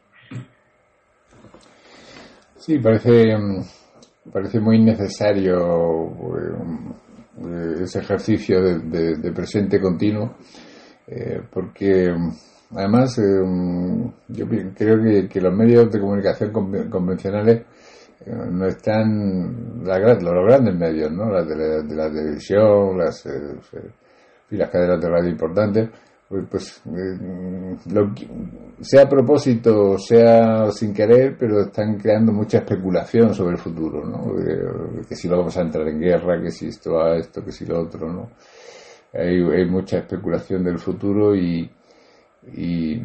Sí, 2.57 2.79
parece, 2.79 3.37
parece 4.33 4.59
muy 4.61 4.79
necesario 4.83 6.57
eh, 7.39 7.83
ese 7.83 7.99
ejercicio 8.01 8.63
de, 8.63 9.33
presente 9.33 9.79
continuo, 9.79 10.37
eh, 11.07 11.41
porque 11.51 12.15
además 12.75 13.19
eh, 13.19 13.43
yo 14.29 14.47
creo 14.49 15.29
que, 15.29 15.41
los 15.41 15.55
medios 15.55 15.91
de 15.91 16.01
comunicación 16.01 16.53
convencionales 16.91 17.65
no 18.51 18.67
están 18.67 19.85
los 19.85 20.47
grandes 20.47 20.75
medios, 20.75 21.13
¿no? 21.13 21.31
La, 21.31 21.45
de 21.45 21.95
la 21.95 22.11
televisión, 22.11 22.99
las, 22.99 23.25
y 24.51 24.57
las 24.57 24.71
cadenas 24.71 25.01
de 25.01 25.09
radio 25.09 25.31
importantes, 25.31 25.91
pues, 26.29 26.45
pues 26.51 26.83
eh, 26.87 27.19
sea 28.81 29.03
a 29.03 29.09
propósito, 29.09 29.97
sea 29.97 30.71
sin 30.73 30.93
querer, 30.93 31.37
pero 31.39 31.61
están 31.61 31.97
creando 31.99 32.33
mucha 32.33 32.59
especulación 32.59 33.33
sobre 33.33 33.53
el 33.53 33.59
futuro, 33.59 34.05
¿no? 34.05 34.37
Eh, 34.41 35.05
que 35.09 35.15
si 35.15 35.29
vamos 35.29 35.57
a 35.57 35.61
entrar 35.61 35.87
en 35.87 36.01
guerra, 36.01 36.43
que 36.43 36.51
si 36.51 36.67
esto 36.67 36.95
va 36.95 37.17
esto, 37.17 37.45
que 37.45 37.53
si 37.53 37.65
lo 37.65 37.81
otro, 37.81 38.13
¿no? 38.13 38.31
Hay, 39.19 39.65
mucha 39.67 39.99
especulación 39.99 40.65
del 40.65 40.79
futuro 40.79 41.35
y, 41.35 41.71
y, 42.53 43.01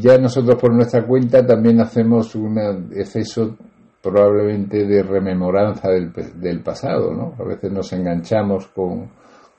ya 0.00 0.18
nosotros 0.18 0.60
por 0.60 0.74
nuestra 0.74 1.06
cuenta 1.06 1.46
también 1.46 1.80
hacemos 1.80 2.34
un 2.34 2.58
exceso 2.92 3.56
probablemente 4.02 4.84
de 4.84 5.02
rememoranza 5.02 5.88
del, 5.90 6.12
del 6.12 6.60
pasado, 6.62 7.12
¿no? 7.12 7.34
A 7.38 7.46
veces 7.46 7.70
nos 7.72 7.92
enganchamos 7.92 8.66
con 8.68 9.08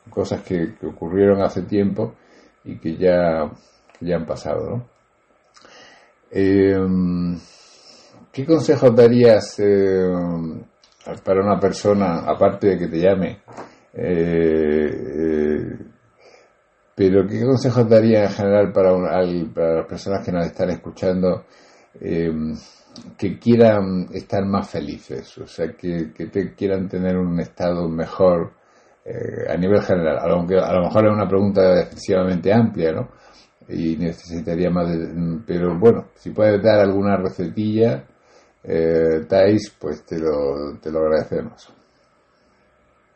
cosas 0.10 0.42
que, 0.42 0.76
ocurrieron 0.86 1.42
hace 1.42 1.64
tiempo 1.64 2.16
y 2.64 2.78
que 2.78 2.98
ya, 2.98 3.50
ya 4.02 4.16
han 4.16 4.26
pasado. 4.26 4.70
¿no? 4.70 4.86
Em, 6.32 7.38
¿Qué 8.32 8.46
consejos 8.46 8.96
darías 8.96 9.60
em, 9.60 10.62
para 11.24 11.42
una 11.42 11.60
persona, 11.60 12.20
aparte 12.20 12.68
de 12.68 12.78
que 12.78 12.88
te 12.88 13.00
llame, 13.00 13.40
eh, 13.98 14.90
eh, 14.94 15.78
pero 16.96 17.28
qué 17.28 17.44
consejos 17.44 17.90
darías 17.90 18.32
en 18.32 18.38
general 18.38 18.72
para, 18.72 18.92
para 19.54 19.76
las 19.78 19.88
personas 19.88 20.24
que 20.24 20.32
nos 20.32 20.46
están 20.46 20.70
escuchando 20.70 21.46
em, 22.00 22.56
que 23.18 23.40
quieran 23.40 24.08
estar 24.14 24.46
más 24.46 24.70
felices, 24.70 25.38
o 25.38 25.48
sea, 25.48 25.74
que, 25.74 26.12
que 26.14 26.28
te, 26.28 26.54
quieran 26.54 26.88
tener 26.88 27.18
un 27.18 27.40
estado 27.40 27.88
mejor 27.90 28.54
eh, 29.06 29.46
a 29.50 29.58
nivel 29.58 29.82
general, 29.82 30.18
aunque 30.32 30.58
a 30.58 30.74
lo 30.74 30.84
mejor 30.84 31.06
es 31.06 31.14
una 31.14 31.28
pregunta 31.28 31.82
excesivamente 31.82 32.54
amplia, 32.54 32.92
¿no? 32.92 33.10
Y 33.70 33.96
necesitaría 33.98 34.70
más 34.70 34.90
de, 34.90 35.40
pero 35.46 35.78
bueno, 35.78 36.10
si 36.16 36.32
puedes 36.32 36.62
dar 36.62 36.80
alguna 36.80 37.18
recetilla, 37.18 38.04
eh, 38.64 39.26
Thais, 39.28 39.76
pues 39.80 40.06
te 40.06 40.20
lo, 40.20 40.78
te 40.82 40.92
lo 40.92 41.00
agradecemos. 41.00 41.77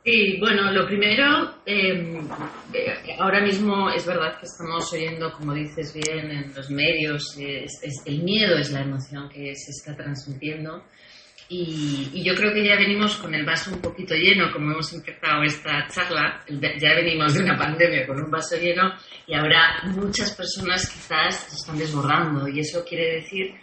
Sí, 0.03 0.37
bueno, 0.39 0.71
lo 0.71 0.87
primero, 0.87 1.61
em, 1.63 2.27
eh, 2.73 3.15
ahora 3.19 3.39
mismo 3.41 3.87
es 3.91 4.03
verdad 4.05 4.39
que 4.39 4.47
estamos 4.47 4.91
oyendo, 4.91 5.31
como 5.31 5.53
dices 5.53 5.93
bien, 5.93 6.31
en 6.31 6.55
los 6.55 6.71
medios, 6.71 7.37
el 7.37 8.23
miedo 8.23 8.57
es 8.57 8.71
la 8.71 8.81
emoción 8.81 9.29
que 9.29 9.55
se 9.55 9.69
está 9.69 9.95
transmitiendo. 9.95 10.83
Y, 11.53 12.23
yo 12.23 12.33
creo 12.33 12.53
que 12.53 12.63
ya 12.63 12.77
venimos 12.77 13.17
con 13.17 13.35
el 13.35 13.45
vaso 13.45 13.71
un 13.71 13.81
poquito 13.81 14.15
lleno, 14.15 14.51
como 14.51 14.71
hemos 14.71 14.93
empezado 14.93 15.43
esta 15.43 15.85
charla, 15.89 16.43
ya 16.47 16.95
venimos 16.95 17.33
de 17.33 17.43
una 17.43 17.57
pandemia 17.57 18.07
con 18.07 18.23
un 18.23 18.31
vaso 18.31 18.55
lleno 18.55 18.93
y 19.27 19.33
ahora 19.35 19.83
muchas 19.87 20.31
personas 20.31 20.89
quizás 20.89 21.43
se 21.49 21.55
están 21.57 21.77
desbordando 21.77 22.47
y 22.47 22.61
eso 22.61 22.85
quiere 22.85 23.15
decir 23.15 23.53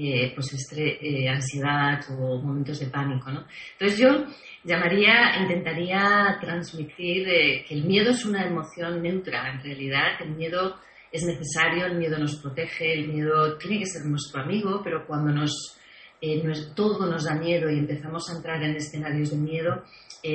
eh, 0.00 0.32
pues 0.32 0.54
eh, 0.76 1.28
ansiedad 1.28 2.00
o 2.10 2.40
momentos 2.40 2.78
de 2.78 2.86
pánico. 2.86 3.32
¿no? 3.32 3.44
Entonces 3.72 3.98
yo 3.98 4.26
llamaría, 4.62 5.40
intentaría 5.40 6.38
transmitir 6.40 7.28
eh, 7.28 7.64
que 7.66 7.74
el 7.74 7.84
miedo 7.84 8.12
es 8.12 8.24
una 8.24 8.46
emoción 8.46 9.02
neutra, 9.02 9.52
en 9.52 9.60
realidad 9.60 10.20
el 10.20 10.36
miedo 10.36 10.76
es 11.10 11.24
necesario, 11.24 11.86
el 11.86 11.96
miedo 11.96 12.16
nos 12.16 12.36
protege, 12.36 12.92
el 12.92 13.08
miedo 13.08 13.58
tiene 13.58 13.80
que 13.80 13.86
ser 13.86 14.04
nuestro 14.04 14.42
amigo, 14.42 14.82
pero 14.84 15.04
cuando 15.04 15.32
nos 15.32 15.76
eh, 16.20 16.42
todo 16.76 17.10
nos 17.10 17.24
da 17.24 17.34
miedo 17.34 17.68
y 17.68 17.78
empezamos 17.78 18.30
a 18.30 18.36
entrar 18.36 18.62
en 18.62 18.76
escenarios 18.76 19.30
de 19.30 19.36
miedo, 19.36 19.82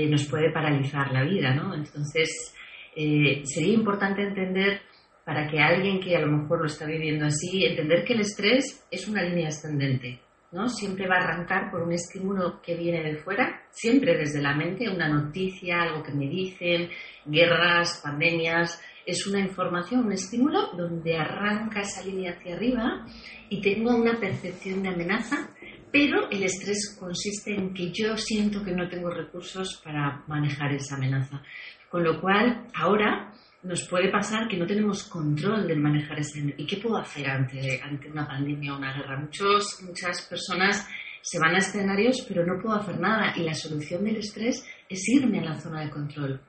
nos 0.10 0.26
puede 0.26 0.52
paralizar 0.52 1.12
la 1.12 1.24
vida, 1.24 1.54
¿no? 1.54 1.76
Entonces, 1.76 2.56
sería 2.96 3.74
importante 3.74 4.24
entender, 4.24 4.82
para 5.26 5.48
que 5.48 5.60
alguien 5.60 6.00
que 6.00 6.16
a 6.16 6.22
lo 6.22 6.38
mejor 6.38 6.60
lo 6.62 6.68
está 6.68 6.86
viviendo 6.86 7.26
así, 7.26 7.66
entender 7.66 8.04
que 8.04 8.14
el 8.14 8.22
estrés 8.22 8.86
es 8.92 9.08
una 9.08 9.24
línea 9.24 9.48
ascendente, 9.48 10.20
¿no? 10.52 10.68
Siempre 10.68 11.08
va 11.08 11.16
a 11.16 11.24
arrancar 11.24 11.72
por 11.72 11.82
un 11.82 11.94
estímulo 11.94 12.62
que 12.62 12.76
viene 12.76 13.02
de 13.04 13.18
fuera, 13.18 13.64
siempre 13.72 14.18
desde 14.18 14.42
la 14.42 14.56
mente, 14.56 14.90
una 14.90 15.08
noticia, 15.08 15.82
algo 15.82 16.04
que 16.04 16.14
me 16.14 16.28
dicen, 16.28 16.90
guerras, 17.26 18.02
pandemias, 18.04 18.82
es 19.06 19.28
una 19.28 19.40
información, 19.40 20.06
un 20.06 20.14
estímulo 20.14 20.72
donde 20.78 21.18
arranca 21.18 21.82
esa 21.82 22.04
línea 22.04 22.34
hacia 22.34 22.56
arriba 22.56 23.06
y 23.50 23.62
tengo 23.62 23.96
una 23.96 24.20
percepción 24.20 24.82
de 24.84 24.90
amenaza 24.90 25.50
pero 25.94 26.28
el 26.32 26.42
estrés 26.42 26.98
consiste 27.00 27.54
en 27.54 27.72
que 27.72 27.92
yo 27.92 28.18
siento 28.18 28.64
que 28.64 28.72
no 28.72 28.90
tengo 28.90 29.12
recursos 29.12 29.80
para 29.84 30.24
manejar 30.28 30.74
esa 30.74 30.96
amenaza. 30.96 31.44
Con 31.88 32.04
lo 32.04 32.20
cual, 32.20 32.66
ahora 32.74 33.32
nos 33.64 33.88
puede 33.88 34.10
pasar 34.10 34.48
que 34.48 34.58
no 34.58 34.66
tenemos 34.66 35.04
control 35.04 35.68
de 35.68 35.76
manejar 35.76 36.20
esa 36.20 36.40
¿Y 36.58 36.66
qué 36.66 36.78
puedo 36.78 36.98
hacer 36.98 37.30
ante, 37.30 37.82
ante 37.82 38.10
una 38.10 38.28
pandemia 38.28 38.74
o 38.74 38.78
una 38.78 38.94
guerra? 38.94 39.20
Muchos, 39.20 39.82
muchas 39.84 40.22
personas 40.24 40.88
se 41.22 41.40
van 41.40 41.56
a 41.56 41.60
escenarios, 41.60 42.26
pero 42.28 42.46
no 42.46 42.62
puedo 42.62 42.76
hacer 42.76 43.00
nada. 43.00 43.34
Y 43.38 43.44
la 43.44 43.54
solución 43.54 44.04
del 44.04 44.18
estrés 44.18 44.66
es 44.90 45.10
irme 45.10 45.40
a 45.40 45.46
la 45.46 45.60
zona 45.60 45.82
de 45.82 45.90
control 45.90 46.42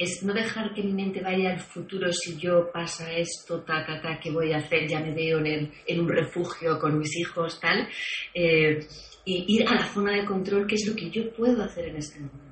es 0.00 0.22
no 0.22 0.32
dejar 0.32 0.72
que 0.72 0.82
mi 0.82 0.94
mente 0.94 1.20
vaya 1.20 1.50
al 1.50 1.60
futuro 1.60 2.10
si 2.10 2.38
yo 2.38 2.70
pasa 2.72 3.12
esto, 3.12 3.60
ta, 3.60 3.84
ta, 3.84 4.00
ta, 4.00 4.18
¿qué 4.18 4.30
voy 4.30 4.50
a 4.50 4.56
hacer? 4.56 4.88
Ya 4.88 4.98
me 4.98 5.12
veo 5.12 5.40
en, 5.40 5.70
en 5.86 6.00
un 6.00 6.08
refugio 6.08 6.78
con 6.78 6.98
mis 6.98 7.14
hijos, 7.18 7.60
tal. 7.60 7.86
Eh, 8.32 8.78
y 9.26 9.56
ir 9.56 9.68
a 9.68 9.74
la 9.74 9.84
zona 9.84 10.12
de 10.12 10.24
control, 10.24 10.66
qué 10.66 10.76
es 10.76 10.86
lo 10.88 10.96
que 10.96 11.10
yo 11.10 11.30
puedo 11.34 11.62
hacer 11.62 11.88
en 11.88 11.96
este 11.96 12.18
momento. 12.18 12.49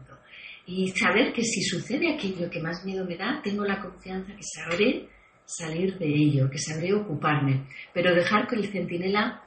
Y 0.69 0.89
saber 0.89 1.33
que 1.33 1.43
si 1.43 1.63
sucede 1.63 2.13
aquello 2.13 2.51
que 2.51 2.61
más 2.61 2.85
miedo 2.85 3.03
me 3.07 3.17
da, 3.17 3.41
tengo 3.43 3.65
la 3.65 3.81
confianza 3.81 4.37
que 4.37 4.43
sabré 4.43 5.09
salir 5.47 5.97
de 5.97 6.07
ello, 6.07 6.51
que 6.51 6.59
sabré 6.59 6.93
ocuparme. 6.93 7.65
Pero 7.95 8.15
dejar 8.15 8.47
que 8.47 8.57
el 8.57 8.67
centinela 8.67 9.43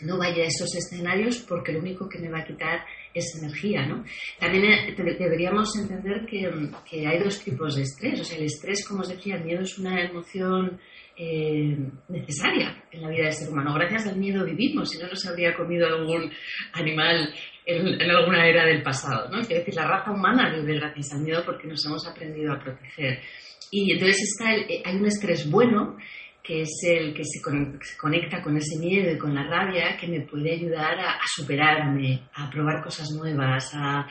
no 0.00 0.16
vaya 0.16 0.44
a 0.44 0.46
esos 0.46 0.74
escenarios 0.74 1.44
porque 1.46 1.72
lo 1.72 1.80
único 1.80 2.08
que 2.08 2.18
me 2.18 2.30
va 2.30 2.38
a 2.38 2.46
quitar 2.46 2.86
es 3.12 3.36
energía, 3.38 3.86
¿no? 3.86 4.02
También 4.40 4.64
eh, 4.64 4.94
deberíamos 4.96 5.76
entender 5.76 6.24
que, 6.24 7.06
hay 7.06 7.18
dos 7.18 7.44
tipos 7.44 7.76
de 7.76 7.82
estrés. 7.82 8.20
O 8.20 8.24
sea, 8.24 8.38
el 8.38 8.44
estrés, 8.44 8.88
como 8.88 9.02
os 9.02 9.08
decía, 9.10 9.36
el 9.36 9.44
miedo 9.44 9.60
es 9.60 9.78
una 9.78 10.02
emoción 10.02 10.80
eh, 11.16 11.76
necesaria 12.08 12.84
en 12.90 13.02
la 13.02 13.08
vida 13.08 13.24
del 13.24 13.32
ser 13.32 13.50
humano. 13.50 13.74
Gracias 13.74 14.06
al 14.08 14.16
miedo 14.16 14.44
vivimos, 14.44 14.90
si 14.90 14.98
no 14.98 15.08
nos 15.08 15.26
habría 15.26 15.54
comido 15.54 15.86
algún 15.86 16.30
animal 16.72 17.32
en, 17.66 18.10
alguna 18.10 18.46
era 18.46 18.64
del 18.64 18.82
pasado. 18.82 19.28
¿no? 19.30 19.42
Quiero 19.42 19.60
decir, 19.60 19.74
la 19.74 19.86
raza 19.86 20.10
humana 20.10 20.54
vive 20.54 20.78
gracias 20.78 21.12
al 21.12 21.20
miedo 21.20 21.42
porque 21.44 21.68
nos 21.68 21.84
hemos 21.86 22.06
aprendido 22.06 22.52
a 22.52 22.58
proteger. 22.58 23.20
Y 23.70 23.92
entonces 23.92 24.20
está 24.22 24.54
eh, 24.54 24.82
hay 24.84 24.96
un 24.96 25.06
estrés 25.06 25.50
bueno 25.50 25.96
que 26.42 26.62
es 26.62 26.70
el 26.88 27.14
que 27.14 27.22
se 27.24 27.40
conecta 27.40 28.42
con 28.42 28.56
ese 28.56 28.76
miedo 28.80 29.12
y 29.12 29.18
con 29.18 29.32
la 29.32 29.44
rabia, 29.44 29.96
que 29.96 30.08
me 30.08 30.22
puede 30.22 30.52
ayudar 30.52 30.98
a, 30.98 31.20
superarme, 31.24 32.22
a 32.34 32.50
probar 32.50 32.82
cosas 32.82 33.08
nuevas, 33.16 33.70
a, 33.74 34.08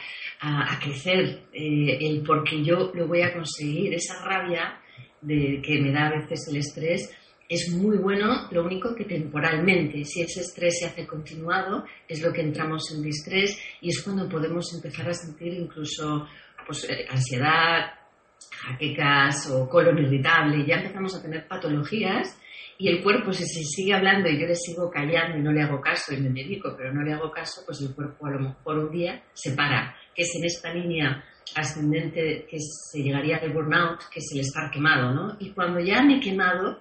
crecer, 0.82 1.42
eh, 1.52 1.98
el 2.00 2.24
porque 2.24 2.64
yo 2.64 2.92
lo 2.94 3.08
voy 3.08 3.22
a 3.22 3.34
conseguir. 3.34 3.94
Esa 3.94 4.24
rabia 4.24 4.81
de, 5.22 5.62
que 5.62 5.80
me 5.80 5.92
da 5.92 6.08
a 6.08 6.20
veces 6.20 6.48
el 6.50 6.58
estrés 6.58 7.10
es 7.52 7.70
muy 7.74 7.98
bueno, 7.98 8.48
lo 8.52 8.64
único 8.64 8.96
que 8.96 9.04
temporalmente, 9.04 10.06
si 10.06 10.22
ese 10.22 10.40
estrés 10.40 10.80
se 10.80 10.86
hace 10.86 11.06
continuado, 11.06 11.84
es 12.08 12.22
lo 12.22 12.32
que 12.32 12.40
entramos 12.40 12.94
en 12.96 13.04
distrés 13.04 13.60
y 13.82 13.90
es 13.90 14.02
cuando 14.02 14.30
podemos 14.30 14.74
empezar 14.74 15.10
a 15.10 15.14
sentir 15.14 15.54
incluso 15.56 16.26
pues, 16.66 16.90
eh, 16.90 17.06
ansiedad, 17.10 17.92
jaquecas 18.50 19.50
o 19.52 19.68
colon 19.68 20.00
irritable, 20.00 20.66
ya 20.66 20.78
empezamos 20.78 21.14
a 21.16 21.22
tener 21.22 21.46
patologías 21.46 22.38
y 22.78 22.88
el 22.88 23.04
cuerpo, 23.04 23.34
si 23.34 23.44
se 23.44 23.64
sigue 23.64 23.94
hablando 23.94 24.30
y 24.30 24.40
yo 24.40 24.48
le 24.48 24.56
sigo 24.56 24.90
callando 24.90 25.38
y 25.38 25.42
no 25.42 25.52
le 25.52 25.62
hago 25.62 25.82
caso 25.82 26.14
y 26.14 26.22
me 26.22 26.30
medico, 26.30 26.74
pero 26.78 26.94
no 26.94 27.04
le 27.04 27.14
hago 27.14 27.32
caso, 27.32 27.64
pues 27.66 27.82
el 27.82 27.94
cuerpo 27.94 28.28
a 28.28 28.32
lo 28.32 28.40
mejor 28.40 28.80
un 28.80 28.92
día 28.92 29.24
se 29.34 29.52
para, 29.52 29.96
que 30.16 30.24
es 30.24 30.34
en 30.36 30.46
esta 30.46 30.74
línea 30.74 31.24
ascendente 31.56 32.46
que 32.50 32.58
se 32.60 33.02
llegaría 33.02 33.38
al 33.38 33.54
burnout, 33.54 34.00
que 34.12 34.20
es 34.20 34.32
el 34.34 34.42
estar 34.42 34.70
quemado, 34.72 35.14
¿no? 35.14 35.38
Y 35.40 35.52
cuando 35.52 35.80
ya 35.80 36.02
me 36.02 36.18
he 36.18 36.20
quemado, 36.20 36.80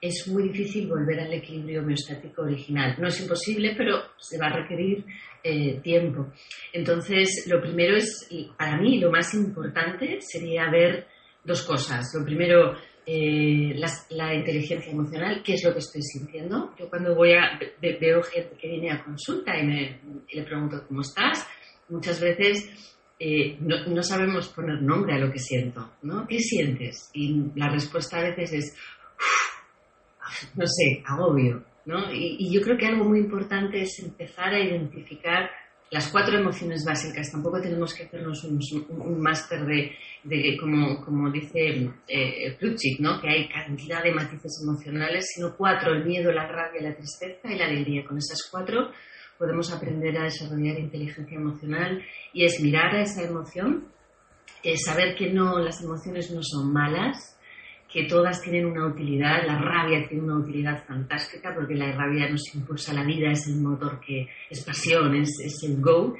es 0.00 0.28
muy 0.28 0.44
difícil 0.44 0.86
volver 0.86 1.20
al 1.20 1.32
equilibrio 1.32 1.82
homeostático 1.82 2.42
original. 2.42 2.96
No 2.98 3.08
es 3.08 3.20
imposible, 3.20 3.74
pero 3.76 4.00
se 4.16 4.38
va 4.38 4.46
a 4.46 4.56
requerir 4.60 5.04
eh, 5.42 5.80
tiempo. 5.82 6.32
Entonces, 6.72 7.46
lo 7.48 7.60
primero 7.60 7.96
es, 7.96 8.28
para 8.56 8.76
mí, 8.80 8.98
lo 9.00 9.10
más 9.10 9.34
importante 9.34 10.18
sería 10.20 10.70
ver 10.70 11.06
dos 11.42 11.62
cosas. 11.62 12.06
Lo 12.16 12.24
primero, 12.24 12.76
eh, 13.04 13.74
la, 14.10 14.34
inteligencia 14.34 14.92
emocional, 14.92 15.42
qué 15.44 15.54
es 15.54 15.64
lo 15.64 15.72
que 15.72 15.80
estoy 15.80 16.02
sintiendo. 16.02 16.74
Yo 16.78 16.88
cuando 16.88 17.14
voy 17.14 17.32
a, 17.32 17.58
veo 17.80 18.22
gente 18.22 18.56
que 18.56 18.68
viene 18.68 18.92
a 18.92 19.02
consulta 19.02 19.58
y, 19.58 19.66
me, 19.66 20.00
le 20.32 20.42
pregunto 20.44 20.84
cómo 20.86 21.00
estás, 21.00 21.44
muchas 21.88 22.20
veces 22.20 22.97
eh, 23.20 23.58
no, 23.60 24.02
sabemos 24.02 24.48
poner 24.48 24.80
nombre 24.80 25.14
a 25.14 25.18
lo 25.18 25.32
que 25.32 25.40
siento, 25.40 25.94
¿no? 26.02 26.26
¿Qué 26.26 26.38
sientes? 26.38 27.10
Y 27.14 27.50
la 27.56 27.68
respuesta 27.68 28.18
a 28.18 28.22
veces 28.22 28.52
es, 28.52 28.76
no 30.54 30.64
sé, 30.66 31.02
agobio, 31.04 31.64
¿no? 31.86 32.12
Y, 32.12 32.52
yo 32.52 32.60
creo 32.60 32.76
que 32.78 32.86
algo 32.86 33.04
muy 33.04 33.18
importante 33.18 33.82
es 33.82 33.98
empezar 33.98 34.54
a 34.54 34.60
identificar 34.60 35.50
las 35.90 36.08
cuatro 36.12 36.38
emociones 36.38 36.84
básicas. 36.84 37.32
Tampoco 37.32 37.60
tenemos 37.60 37.92
que 37.92 38.04
hacernos 38.04 38.44
un, 38.44 39.20
máster 39.20 39.64
de, 39.64 40.56
como, 40.56 41.04
como 41.04 41.30
dice 41.32 41.90
eh, 42.06 42.56
¿no? 43.00 43.20
que 43.20 43.28
hay 43.28 43.48
cantidad 43.48 44.02
de 44.02 44.12
matices 44.12 44.60
emocionales, 44.62 45.26
sino 45.34 45.56
cuatro, 45.56 45.92
el 45.92 46.04
miedo, 46.04 46.30
la 46.30 46.46
rabia, 46.46 46.82
la 46.82 46.94
tristeza 46.94 47.52
y 47.52 47.58
la 47.58 47.66
alegría. 47.66 48.04
Con 48.04 48.18
esas 48.18 48.46
cuatro 48.50 48.92
podemos 49.38 49.72
aprender 49.72 50.18
a 50.18 50.24
desarrollar 50.24 50.78
inteligencia 50.78 51.38
emocional 51.38 52.02
y 52.32 52.44
es 52.44 52.60
mirar 52.60 52.94
a 52.94 53.02
esa 53.02 53.22
emoción, 53.22 53.86
saber 54.76 55.14
que 55.16 55.32
no, 55.32 55.58
las 55.58 55.82
emociones 55.82 56.30
no 56.30 56.42
son 56.42 56.72
malas, 56.72 57.38
que 57.90 58.04
todas 58.04 58.42
tienen 58.42 58.66
una 58.66 58.86
utilidad, 58.86 59.46
la 59.46 59.58
rabia 59.58 60.06
tiene 60.06 60.24
una 60.24 60.38
utilidad 60.38 60.84
fantástica 60.86 61.54
porque 61.54 61.74
la 61.74 61.90
rabia 61.92 62.28
nos 62.28 62.54
impulsa 62.54 62.92
la 62.92 63.04
vida, 63.04 63.30
es 63.30 63.46
el 63.46 63.60
motor 63.62 64.00
que 64.00 64.28
es 64.50 64.62
pasión, 64.64 65.14
es 65.14 65.62
el 65.62 65.80
go. 65.80 66.14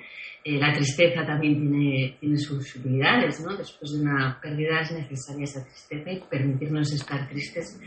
Eh, 0.48 0.58
la 0.58 0.72
tristeza 0.72 1.26
también 1.26 1.60
tiene, 1.60 2.16
tiene 2.18 2.38
sus 2.38 2.74
utilidades, 2.76 3.38
¿no? 3.44 3.54
Después 3.54 3.92
de 3.92 4.00
una 4.00 4.40
pérdida 4.40 4.80
es 4.80 4.92
necesaria 4.92 5.44
esa 5.44 5.62
tristeza 5.62 6.10
y 6.10 6.20
permitirnos 6.20 6.90
estar 6.90 7.28
tristes, 7.28 7.78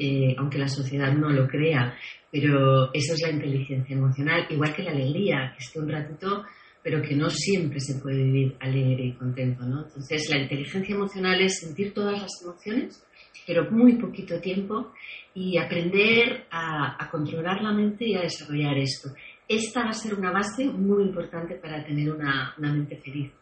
eh, 0.00 0.34
aunque 0.36 0.58
la 0.58 0.66
sociedad 0.66 1.12
no 1.12 1.30
lo 1.30 1.46
crea. 1.46 1.96
Pero 2.32 2.92
eso 2.92 3.14
es 3.14 3.22
la 3.22 3.30
inteligencia 3.30 3.94
emocional, 3.94 4.48
igual 4.50 4.74
que 4.74 4.82
la 4.82 4.90
alegría, 4.90 5.54
que 5.56 5.62
esté 5.64 5.78
un 5.78 5.90
ratito 5.90 6.44
pero 6.82 7.02
que 7.02 7.14
no 7.14 7.28
siempre 7.28 7.80
se 7.80 8.00
puede 8.00 8.22
vivir 8.22 8.56
alegre 8.60 9.06
y 9.06 9.12
contento, 9.12 9.62
¿no? 9.64 9.84
Entonces, 9.84 10.26
la 10.30 10.38
inteligencia 10.38 10.94
emocional 10.94 11.38
es 11.40 11.60
sentir 11.60 11.92
todas 11.92 12.22
las 12.22 12.30
emociones, 12.42 13.04
pero 13.46 13.70
muy 13.70 13.96
poquito 13.96 14.40
tiempo 14.40 14.92
y 15.34 15.58
aprender 15.58 16.46
a, 16.50 17.08
controlar 17.10 17.62
la 17.62 17.72
mente 17.72 18.06
y 18.06 18.14
a 18.14 18.22
desarrollar 18.22 18.76
esto. 18.78 19.10
Esta 19.48 19.82
va 19.82 19.90
a 19.90 19.94
ser 19.94 20.14
una 20.14 20.30
base 20.30 20.66
muy 20.66 21.04
importante 21.04 21.54
para 21.54 21.82
tener 21.82 22.12
una, 22.12 22.54
mente 22.58 22.98
feliz. 22.98 23.32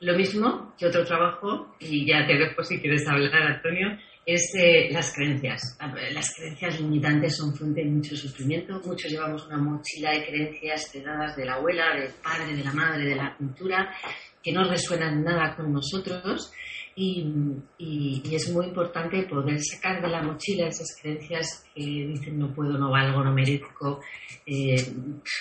Lo 0.00 0.16
mismo 0.16 0.74
que 0.78 0.86
otro 0.86 1.04
trabajo, 1.04 1.76
y 1.78 2.06
ya 2.06 2.26
te 2.26 2.38
dejo 2.38 2.64
si 2.64 2.80
quieres 2.80 3.06
hablar, 3.06 3.42
Antonio, 3.42 3.88
es 4.24 4.42
eh, 4.58 4.88
las 4.90 5.14
creencias. 5.14 5.76
Las 6.14 6.34
creencias 6.34 6.80
limitantes 6.80 7.36
son 7.36 7.54
fuente 7.54 7.84
de 7.84 7.90
mucho 7.90 8.16
sufrimiento. 8.16 8.80
Muchos 8.86 9.10
llevamos 9.10 9.46
una 9.48 9.58
mochila 9.58 10.12
de 10.12 10.24
creencias 10.24 10.94
heredadas 10.94 11.36
de 11.36 11.44
la 11.44 11.54
abuela, 11.56 11.94
del 11.94 12.10
padre, 12.22 12.56
de 12.56 12.64
la 12.64 12.72
madre, 12.72 13.04
de 13.04 13.16
la 13.16 13.36
cultura, 13.36 13.94
que 14.42 14.52
no 14.52 14.64
resuenan 14.64 15.22
nada 15.22 15.54
con 15.54 15.70
nosotros 15.70 16.50
y, 16.96 18.22
es 18.30 18.52
muy 18.52 18.66
importante 18.66 19.22
poder 19.22 19.58
sacar 19.60 20.00
de 20.02 20.08
la 20.08 20.22
mochila 20.22 20.68
esas 20.68 20.96
creencias 21.00 21.64
que 21.74 21.82
dicen 21.82 22.38
no 22.38 22.52
puedo, 22.52 22.78
no 22.78 22.90
valgo, 22.90 23.24
no 23.24 23.32
merezco, 23.32 24.00
eh, 24.46 24.76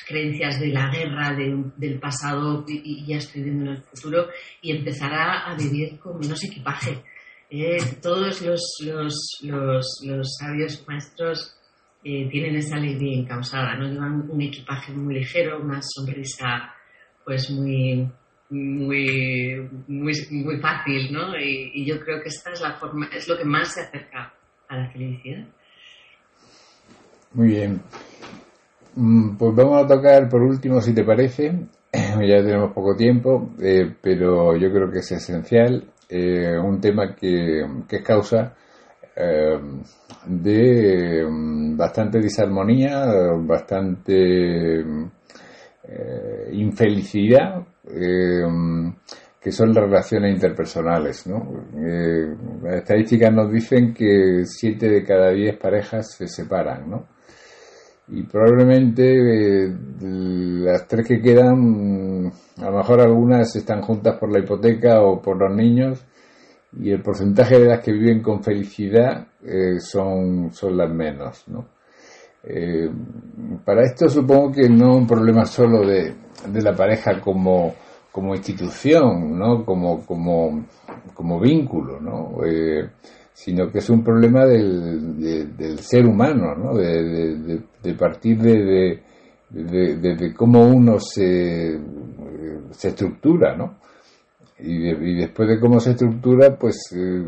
creencias 0.08 0.60
de 0.60 0.68
la 0.68 0.90
guerra, 0.90 1.36
del 1.36 2.00
pasado 2.00 2.64
y, 2.68 3.06
ya 3.06 3.18
estoy 3.18 3.44
viendo 3.44 3.72
en 3.72 3.78
el 3.78 3.84
futuro 3.84 4.28
y 4.62 4.76
empezar 4.76 5.12
a, 5.14 5.56
vivir 5.56 6.00
con 6.00 6.20
menos 6.20 6.44
equipaje. 6.44 7.04
Eh, 7.50 7.78
todos 8.02 8.42
los, 8.42 8.62
los, 9.42 10.38
sabios 10.40 10.84
maestros 10.88 11.56
eh, 12.04 12.30
tienen 12.30 12.56
esa 12.56 12.78
alegría 12.78 13.20
encausada, 13.20 13.76
¿no? 13.76 13.88
llevan 13.88 14.30
un 14.30 14.42
equipaje 14.42 14.92
muy 14.94 15.16
ligero, 15.16 15.60
una 15.60 15.82
sonrisa 15.82 16.74
pues 17.26 17.50
muy, 17.50 18.10
muy, 18.50 19.70
muy, 19.88 20.14
muy 20.32 20.58
fácil, 20.60 21.12
¿no? 21.12 21.38
Y, 21.38 21.86
yo 21.86 22.00
creo 22.00 22.22
que 22.22 22.30
esta 22.30 22.52
es 22.52 22.62
la 22.62 22.74
forma, 22.74 23.08
es 23.16 23.28
lo 23.28 23.38
que 23.38 23.46
más 23.46 23.74
se 23.74 23.82
acerca 23.82 24.34
a 24.68 24.78
la 24.78 24.90
felicidad. 24.90 25.46
Muy 27.34 27.48
bien. 27.48 27.82
Mm, 28.96 29.38
pues 29.38 29.56
vamos 29.56 29.84
a 29.84 29.88
tocar 29.88 30.28
por 30.30 30.42
último, 30.42 30.82
si 30.82 30.94
te 30.94 31.04
parece, 31.04 31.54
ya 31.94 32.44
tenemos 32.44 32.74
poco 32.74 32.96
tiempo, 32.96 33.52
eh, 33.62 33.94
pero 34.02 34.56
yo 34.58 34.72
creo 34.72 34.92
que 34.92 35.00
es 35.00 35.12
esencial, 35.12 35.84
eh, 36.10 36.58
un 36.58 36.82
tema 36.82 37.16
que, 37.16 37.64
que 37.88 37.98
es 37.98 38.04
causa 38.04 38.56
eh, 39.16 39.60
de 40.26 41.24
mm, 41.30 41.78
bastante 41.78 42.20
disarmonía, 42.20 43.06
bastante 43.38 44.84
infelicidad 46.52 47.66
eh, 47.90 48.44
que 49.42 49.52
son 49.52 49.74
las 49.74 49.84
relaciones 49.84 50.34
interpersonales. 50.34 51.28
¿no? 51.28 51.66
Eh, 51.78 52.36
las 52.62 52.76
estadísticas 52.76 53.34
nos 53.34 53.52
dicen 53.52 53.94
que 53.94 54.44
7 54.46 54.90
de 54.90 55.04
cada 55.04 55.32
10 55.32 55.58
parejas 55.58 56.12
se 56.12 56.28
separan. 56.28 56.90
¿no? 56.90 57.08
Y 58.10 58.24
probablemente 58.24 59.66
eh, 59.66 59.76
las 60.02 60.88
tres 60.88 61.08
que 61.08 61.22
quedan, 61.22 62.32
a 62.58 62.70
lo 62.70 62.78
mejor 62.78 63.02
algunas 63.02 63.56
están 63.56 63.82
juntas 63.82 64.18
por 64.20 64.32
la 64.32 64.40
hipoteca 64.40 65.02
o 65.02 65.22
por 65.22 65.38
los 65.38 65.56
niños, 65.56 66.06
y 66.80 66.92
el 66.92 67.02
porcentaje 67.02 67.60
de 67.60 67.68
las 67.68 67.84
que 67.84 67.92
viven 67.92 68.22
con 68.22 68.44
felicidad 68.44 69.28
son, 69.80 70.52
son 70.52 70.78
las 70.78 70.92
menos. 70.92 71.48
¿no? 71.48 71.79
Para 73.66 73.84
esto 73.84 74.08
supongo 74.08 74.54
que 74.54 74.70
no 74.70 74.92
es 74.92 74.98
un 75.02 75.08
problema 75.08 75.46
solo 75.46 75.86
de, 75.86 76.16
la 76.62 76.74
pareja 76.74 77.20
como, 77.20 77.76
institución, 78.34 79.38
¿no? 79.38 79.66
Como, 79.66 80.06
como, 80.06 81.40
vínculo, 81.40 82.00
¿no? 82.00 82.46
Eh, 82.46 82.90
sino 83.34 83.70
que 83.70 83.80
es 83.80 83.90
un 83.90 84.04
problema 84.04 84.46
del, 84.46 85.80
ser 85.80 86.06
humano, 86.06 86.56
¿no? 86.56 86.76
De, 86.76 87.94
partir 87.98 88.38
de, 88.42 89.04
cómo 90.36 90.66
uno 90.68 91.00
se, 91.00 91.78
se 92.72 92.88
estructura, 92.88 93.56
¿no? 93.56 93.76
Y, 94.62 94.90
y, 94.90 95.16
después 95.16 95.48
de 95.48 95.60
cómo 95.60 95.80
se 95.80 95.92
estructura, 95.92 96.58
pues, 96.58 96.94
eh, 96.94 97.24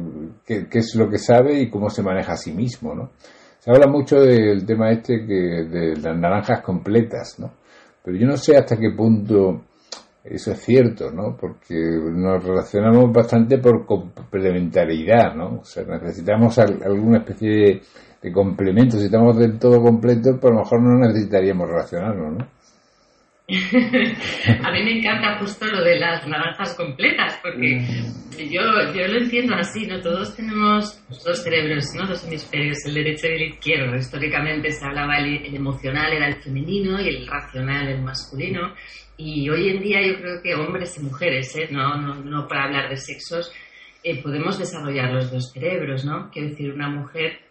qué, 0.46 0.68
qué, 0.68 0.80
es 0.80 0.96
lo 0.96 1.10
que 1.10 1.18
sabe 1.18 1.62
y 1.62 1.70
cómo 1.70 1.90
se 1.90 2.04
maneja 2.04 2.34
a 2.34 2.38
sí 2.38 2.52
mismo, 2.52 2.94
¿no? 2.94 3.12
Se 3.62 3.70
habla 3.70 3.86
mucho 3.86 4.20
del 4.20 4.66
tema 4.66 4.90
este 4.90 5.24
que 5.24 5.34
de 5.34 5.96
las 5.98 6.18
naranjas 6.18 6.62
completas, 6.64 7.40
¿no? 7.40 7.52
Pero 8.04 8.18
yo 8.18 8.26
no 8.26 8.36
sé 8.36 8.58
hasta 8.58 8.76
qué 8.76 8.90
punto 8.90 9.62
eso 10.24 10.52
es 10.52 10.60
cierto, 10.62 11.12
¿no? 11.12 11.38
Porque 11.40 11.76
nos 11.76 12.44
relacionamos 12.44 13.14
bastante 13.14 13.60
por 13.60 13.86
complementariedad, 13.86 15.36
¿no? 15.36 15.60
O 15.60 15.64
sea, 15.64 15.84
necesitamos 15.84 16.58
alguna 16.58 17.20
especie 17.20 17.84
de 18.20 18.32
complemento. 18.32 18.98
Si 18.98 19.06
estamos 19.06 19.38
del 19.38 19.60
todo 19.60 19.80
completos, 19.80 20.40
pues 20.42 20.52
a 20.52 20.56
lo 20.56 20.62
mejor 20.62 20.82
no 20.82 20.98
necesitaríamos 20.98 21.70
relacionarnos, 21.70 22.38
¿no? 22.40 22.48
a 24.64 24.72
mí 24.72 24.84
me 24.84 25.00
encanta 25.00 25.38
justo 25.40 25.66
lo 25.66 25.84
de 25.84 26.00
las 26.00 26.26
naranjas 26.26 26.74
completas, 26.76 27.38
porque 27.44 27.80
mm. 27.80 28.50
yo, 28.50 28.62
yo 28.94 29.08
lo 29.08 29.18
entiendo 29.18 29.56
así, 29.56 29.86
¿no? 29.88 30.00
Todos 30.00 30.36
tenemos 30.36 31.04
dos 31.26 31.44
cerebros, 31.44 31.86
¿no? 31.96 32.08
Dos 32.08 32.24
hemisferios, 32.26 32.78
el 32.86 32.94
derecho 32.94 33.28
y 33.28 33.32
el 33.32 33.50
izquierdo. 33.50 33.98
Históricamente 33.98 34.72
se 34.72 34.86
hablaba 34.86 35.18
el, 35.18 35.54
emocional 35.54 36.14
era 36.14 36.28
el 36.28 36.42
femenino 36.42 37.02
y 37.02 37.10
el 37.10 37.28
racional 37.28 37.90
el 37.90 38.02
masculino. 38.02 38.74
Y 39.18 39.50
hoy 39.50 39.70
en 39.70 39.82
día 39.82 40.00
yo 40.02 40.16
creo 40.16 40.42
que 40.42 40.56
hombres 40.56 40.98
y 40.98 41.04
mujeres, 41.04 41.54
¿eh? 41.58 41.68
no, 41.72 41.98
no, 41.98 42.16
no 42.16 42.48
para 42.48 42.66
hablar 42.66 42.90
de 42.90 42.98
sexos, 42.98 43.52
eh, 44.04 44.22
podemos 44.24 44.58
desarrollar 44.58 45.12
los 45.12 45.30
dos 45.30 45.52
cerebros, 45.52 46.06
¿no? 46.06 46.30
Quiero 46.32 46.50
decir, 46.50 46.72
una 46.72 46.90
mujer 46.90 47.51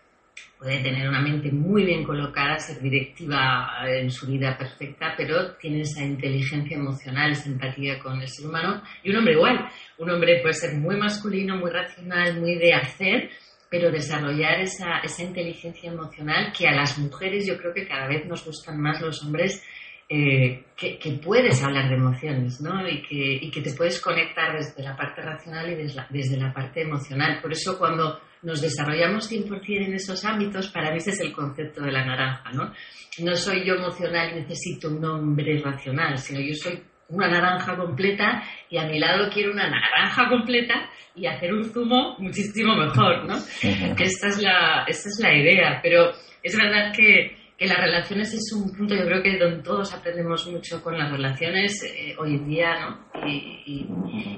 puede 0.60 0.82
tener 0.82 1.08
una 1.08 1.22
mente 1.22 1.50
muy 1.50 1.86
bien 1.86 2.04
colocada, 2.04 2.58
ser 2.58 2.82
directiva 2.82 3.66
en 3.88 4.10
su 4.10 4.26
vida 4.26 4.58
perfecta, 4.58 5.14
pero 5.16 5.54
tiene 5.56 5.80
esa 5.80 6.04
inteligencia 6.04 6.76
emocional, 6.76 7.32
esa 7.32 7.48
empatía 7.48 7.98
con 7.98 8.20
el 8.20 8.28
ser 8.28 8.46
humano. 8.46 8.82
Y 9.02 9.10
un 9.10 9.16
hombre 9.16 9.32
igual. 9.32 9.70
Un 9.96 10.10
hombre 10.10 10.40
puede 10.42 10.52
ser 10.52 10.74
muy 10.74 10.96
masculino, 10.96 11.56
muy 11.56 11.70
racional, 11.70 12.38
muy 12.38 12.56
de 12.56 12.74
hacer, 12.74 13.30
pero 13.70 13.90
desarrollar 13.90 14.60
esa, 14.60 14.98
esa 14.98 15.22
inteligencia 15.22 15.90
emocional 15.90 16.52
que 16.52 16.68
a 16.68 16.72
las 16.72 16.98
mujeres 16.98 17.46
yo 17.46 17.56
creo 17.56 17.72
que 17.72 17.88
cada 17.88 18.06
vez 18.06 18.26
nos 18.26 18.44
gustan 18.44 18.78
más 18.78 19.00
los 19.00 19.24
hombres. 19.24 19.64
Eh, 20.12 20.64
que, 20.76 21.20
puedes 21.22 21.62
hablar 21.62 21.88
de 21.88 21.94
emociones, 21.94 22.60
¿no? 22.60 22.88
Y 22.88 23.00
que, 23.00 23.38
y 23.42 23.48
que 23.48 23.60
te 23.60 23.72
puedes 23.74 24.00
conectar 24.00 24.56
desde 24.56 24.82
la 24.82 24.96
parte 24.96 25.22
racional 25.22 25.70
y 25.70 25.76
desde 25.76 26.02
desde 26.10 26.36
la 26.36 26.52
parte 26.52 26.82
emocional. 26.82 27.38
Por 27.40 27.52
eso 27.52 27.78
cuando 27.78 28.18
nos 28.42 28.60
desarrollamos 28.60 29.30
100% 29.30 29.86
en 29.86 29.94
esos 29.94 30.24
ámbitos, 30.24 30.68
para 30.68 30.90
mí 30.90 30.96
ese 30.96 31.10
es 31.10 31.20
el 31.20 31.32
concepto 31.32 31.82
de 31.82 31.92
la 31.92 32.04
naranja, 32.04 32.50
¿no? 32.52 32.72
No 33.20 33.36
soy 33.36 33.64
yo 33.64 33.74
emocional 33.74 34.32
y 34.32 34.40
necesito 34.40 34.88
un 34.88 35.04
hombre 35.04 35.60
racional, 35.62 36.18
sino 36.18 36.40
yo 36.40 36.54
soy 36.54 36.82
una 37.10 37.28
naranja 37.28 37.76
completa 37.76 38.42
y 38.68 38.78
a 38.78 38.86
mi 38.86 38.98
lado 38.98 39.30
quiero 39.32 39.52
una 39.52 39.68
naranja 39.68 40.28
completa 40.28 40.90
y 41.14 41.26
hacer 41.26 41.52
un 41.52 41.64
zumo 41.64 42.16
muchísimo 42.18 42.74
mejor, 42.74 43.26
¿no? 43.26 43.36
Que 43.60 44.04
esta 44.04 44.28
es 44.28 44.42
la, 44.42 44.84
esta 44.88 45.08
es 45.08 45.20
la 45.20 45.36
idea, 45.36 45.80
pero 45.82 46.12
es 46.42 46.56
verdad 46.56 46.92
que, 46.94 47.36
que 47.60 47.66
las 47.66 47.76
relaciones 47.76 48.32
es 48.32 48.52
un 48.54 48.74
punto, 48.74 48.94
yo 48.94 49.04
creo 49.04 49.22
que 49.22 49.36
donde 49.36 49.62
todos 49.62 49.92
aprendemos 49.92 50.46
mucho 50.46 50.82
con 50.82 50.96
las 50.96 51.12
relaciones 51.12 51.82
eh, 51.84 52.16
hoy 52.18 52.36
en 52.36 52.48
día, 52.48 52.80
¿no? 52.80 53.28
Y, 53.28 53.86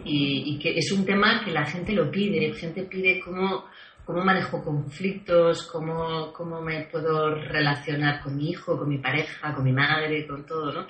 y, 0.04 0.58
que 0.58 0.76
es 0.76 0.90
un 0.90 1.06
tema 1.06 1.40
que 1.44 1.52
la 1.52 1.64
gente 1.64 1.92
lo 1.92 2.10
pide, 2.10 2.48
la 2.48 2.56
gente 2.56 2.82
pide 2.82 3.20
cómo 3.20 3.66
cómo 4.04 4.24
manejo 4.24 4.64
conflictos, 4.64 5.68
cómo, 5.70 6.32
cómo 6.32 6.60
me 6.60 6.88
puedo 6.90 7.32
relacionar 7.36 8.20
con 8.20 8.36
mi 8.36 8.50
hijo, 8.50 8.76
con 8.76 8.88
mi 8.88 8.98
pareja, 8.98 9.54
con 9.54 9.62
mi 9.62 9.72
madre, 9.72 10.26
con 10.26 10.44
todo, 10.44 10.72
¿no? 10.72 10.86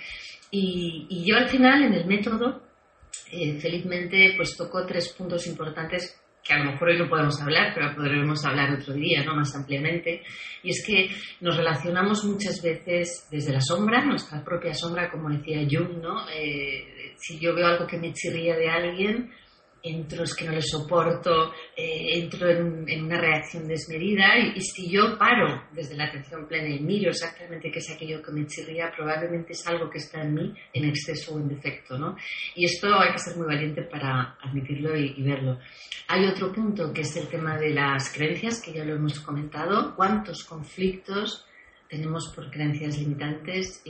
Y, 0.50 1.22
yo 1.26 1.36
al 1.36 1.50
final 1.50 1.84
en 1.84 1.92
el 1.92 2.06
método, 2.06 2.62
eh, 3.30 3.60
felizmente, 3.60 4.32
pues 4.38 4.56
toco 4.56 4.86
tres 4.86 5.12
puntos 5.12 5.46
importantes 5.46 6.21
que 6.42 6.52
a 6.52 6.58
lo 6.58 6.72
mejor 6.72 6.88
hoy 6.88 6.98
no 6.98 7.08
podemos 7.08 7.40
hablar, 7.40 7.72
pero 7.74 7.94
podremos 7.94 8.44
hablar 8.44 8.72
otro 8.72 8.94
día, 8.94 9.22
¿no? 9.24 9.36
Más 9.36 9.54
ampliamente. 9.54 10.22
Y 10.62 10.70
es 10.70 10.84
que 10.84 11.08
nos 11.40 11.56
relacionamos 11.56 12.24
muchas 12.24 12.60
veces 12.62 13.28
desde 13.30 13.52
la 13.52 13.60
sombra, 13.60 14.04
nuestra 14.04 14.42
propia 14.42 14.74
sombra, 14.74 15.10
como 15.10 15.30
decía 15.30 15.66
Jung, 15.70 16.02
¿no? 16.02 16.28
Eh, 16.30 17.14
si 17.16 17.38
yo 17.38 17.54
veo 17.54 17.66
algo 17.66 17.86
que 17.86 17.98
me 17.98 18.12
chirría 18.12 18.56
de 18.56 18.68
alguien, 18.68 19.30
entro, 19.82 20.22
es 20.24 20.34
que 20.34 20.44
no 20.44 20.52
le 20.52 20.62
soporto, 20.62 21.52
eh, 21.76 22.18
entro 22.18 22.48
en, 22.48 23.04
una 23.04 23.20
reacción 23.20 23.66
desmedida 23.66 24.38
y, 24.38 24.60
si 24.60 24.88
yo 24.90 25.18
paro 25.18 25.64
desde 25.72 25.96
la 25.96 26.04
atención 26.04 26.46
plena 26.46 26.68
y 26.68 26.80
miro 26.80 27.10
exactamente 27.10 27.70
qué 27.70 27.78
es 27.78 27.90
aquello 27.90 28.22
que 28.22 28.32
me 28.32 28.46
chirría, 28.46 28.92
probablemente 28.94 29.52
es 29.52 29.66
algo 29.66 29.90
que 29.90 29.98
está 29.98 30.22
en 30.22 30.34
mí 30.34 30.54
en 30.72 30.84
exceso 30.84 31.34
o 31.34 31.38
en 31.38 31.48
defecto, 31.48 31.98
¿no? 31.98 32.16
Y 32.54 32.66
esto 32.66 32.88
hay 32.98 33.12
que 33.12 33.18
ser 33.18 33.36
muy 33.36 33.46
valiente 33.46 33.82
para 33.82 34.36
admitirlo 34.40 34.96
y, 34.96 35.22
verlo. 35.22 35.58
Hay 36.08 36.26
otro 36.26 36.52
punto 36.52 36.92
que 36.92 37.02
es 37.02 37.16
el 37.16 37.28
tema 37.28 37.56
de 37.58 37.70
las 37.70 38.12
creencias, 38.12 38.60
que 38.62 38.72
ya 38.72 38.84
lo 38.84 38.94
hemos 38.94 39.20
comentado. 39.20 39.94
¿Cuántos 39.96 40.44
conflictos 40.44 41.46
tenemos 41.88 42.32
por 42.34 42.50
creencias 42.50 42.98
limitantes? 42.98 43.82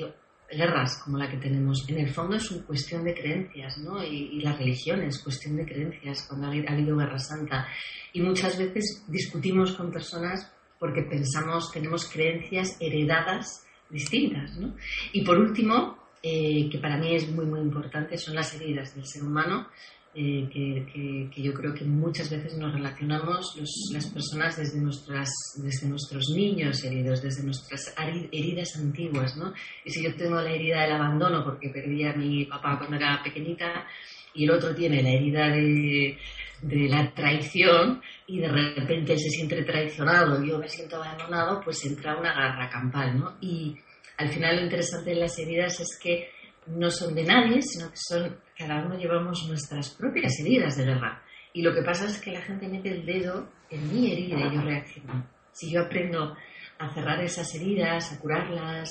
Guerras 0.57 1.01
como 1.03 1.19
la 1.19 1.31
que 1.31 1.37
tenemos, 1.37 1.85
en 1.89 1.99
el 1.99 2.11
fondo 2.11 2.37
es 2.37 2.51
una 2.51 2.65
cuestión 2.65 3.05
de 3.05 3.15
creencias, 3.15 3.79
¿no? 3.79 4.03
Y, 4.03 4.41
la 4.41 4.53
religión 4.53 5.03
es 5.03 5.23
cuestión 5.23 5.57
de 5.57 5.65
creencias 5.65 6.27
cuando 6.29 6.47
ha, 6.47 6.73
habido 6.73 6.97
guerra 6.97 7.19
santa. 7.19 7.67
Y 8.13 8.21
muchas 8.21 8.59
veces 8.59 9.05
discutimos 9.09 9.73
con 9.73 9.91
personas 9.91 10.53
porque 10.79 11.03
pensamos, 11.03 11.71
tenemos 11.71 12.09
creencias 12.11 12.77
heredadas 12.81 13.65
distintas, 13.89 14.57
¿no? 14.57 14.75
Y 15.13 15.25
por 15.25 15.39
último, 15.39 15.99
eh, 16.23 16.69
que 16.71 16.79
para 16.79 16.97
mí 16.97 17.15
es 17.15 17.29
muy, 17.31 17.47
muy 17.47 17.61
importante, 17.61 18.17
son 18.19 18.35
las 18.35 18.55
heridas 18.55 18.95
del 18.95 19.07
ser 19.07 19.23
humano 19.23 19.69
eh, 20.15 20.47
que, 20.53 21.43
yo 21.43 21.55
creo 21.55 21.73
que 21.73 21.85
muchas 21.85 22.29
veces 22.29 22.59
nos 22.59 22.75
relacionamos 22.75 23.57
las 23.93 24.07
personas 24.09 24.59
desde, 24.59 24.79
nuestras, 24.79 25.31
desde 25.57 25.89
nuestros 25.89 26.29
niños 26.35 26.85
heridos, 26.85 27.23
desde 27.23 27.43
nuestras 27.43 27.95
heridas 28.31 28.77
antiguas, 28.77 29.37
¿no? 29.39 29.55
Y 29.85 29.91
si 29.91 30.03
yo 30.03 30.15
tengo 30.15 30.41
la 30.41 30.51
herida 30.53 30.83
del 30.83 30.93
abandono 30.93 31.43
porque 31.43 31.71
perdí 31.71 32.05
a 32.05 32.13
mi 32.13 32.45
papá 32.45 32.77
cuando 32.77 32.97
era 32.97 33.23
pequeñita 33.23 33.87
y 34.35 34.45
el 34.45 34.51
otro 34.51 34.75
tiene 34.75 35.03
la 35.03 35.11
herida 35.11 35.49
de, 35.49 36.19
de 36.61 36.89
la 36.89 37.11
traición 37.15 38.03
y 38.27 38.39
de 38.39 38.49
repente 38.49 39.15
él 39.15 39.19
se 39.19 39.31
siente 39.31 39.63
traicionado 39.63 40.45
yo 40.45 40.59
me 40.59 40.69
siento 40.69 40.97
abandonado, 40.97 41.63
pues 41.65 41.85
entra 41.87 42.19
una 42.19 42.35
garra 42.35 42.69
campal, 42.69 43.19
¿no? 43.19 43.37
Y 43.41 43.77
al 44.19 44.29
final 44.29 44.57
lo 44.57 44.63
interesante 44.63 45.11
de 45.11 45.17
las 45.17 45.39
heridas 45.39 45.81
es 45.81 45.99
que 45.99 46.29
no 46.67 46.91
son 46.91 47.15
de 47.15 47.25
nadie, 47.25 47.61
sino 47.63 47.91
que 47.91 47.97
son, 47.97 48.37
cada 48.57 48.85
uno 48.85 48.97
llevamos 48.97 49.47
nuestras 49.49 49.91
propias 49.91 50.33
heridas 50.41 50.77
de 50.77 50.85
guerra. 50.85 51.23
Y 51.53 51.63
lo 51.63 51.75
que 51.75 51.83
pasa 51.83 52.07
es 52.07 52.21
que 52.21 52.33
la 52.33 52.41
gente 52.41 52.69
mete 52.69 52.91
el 52.91 53.05
dedo 53.05 53.49
en 53.71 53.93
mi 53.93 54.13
herida 54.13 54.39
y 54.39 54.55
yo 54.55 54.63
reacciono. 54.63 55.27
Si 55.53 55.71
yo 55.71 55.83
aprendo 55.83 56.35
a 56.79 56.95
cerrar 56.95 57.23
esas 57.23 57.55
heridas, 57.55 58.13
a 58.13 58.19
curarlas, 58.19 58.89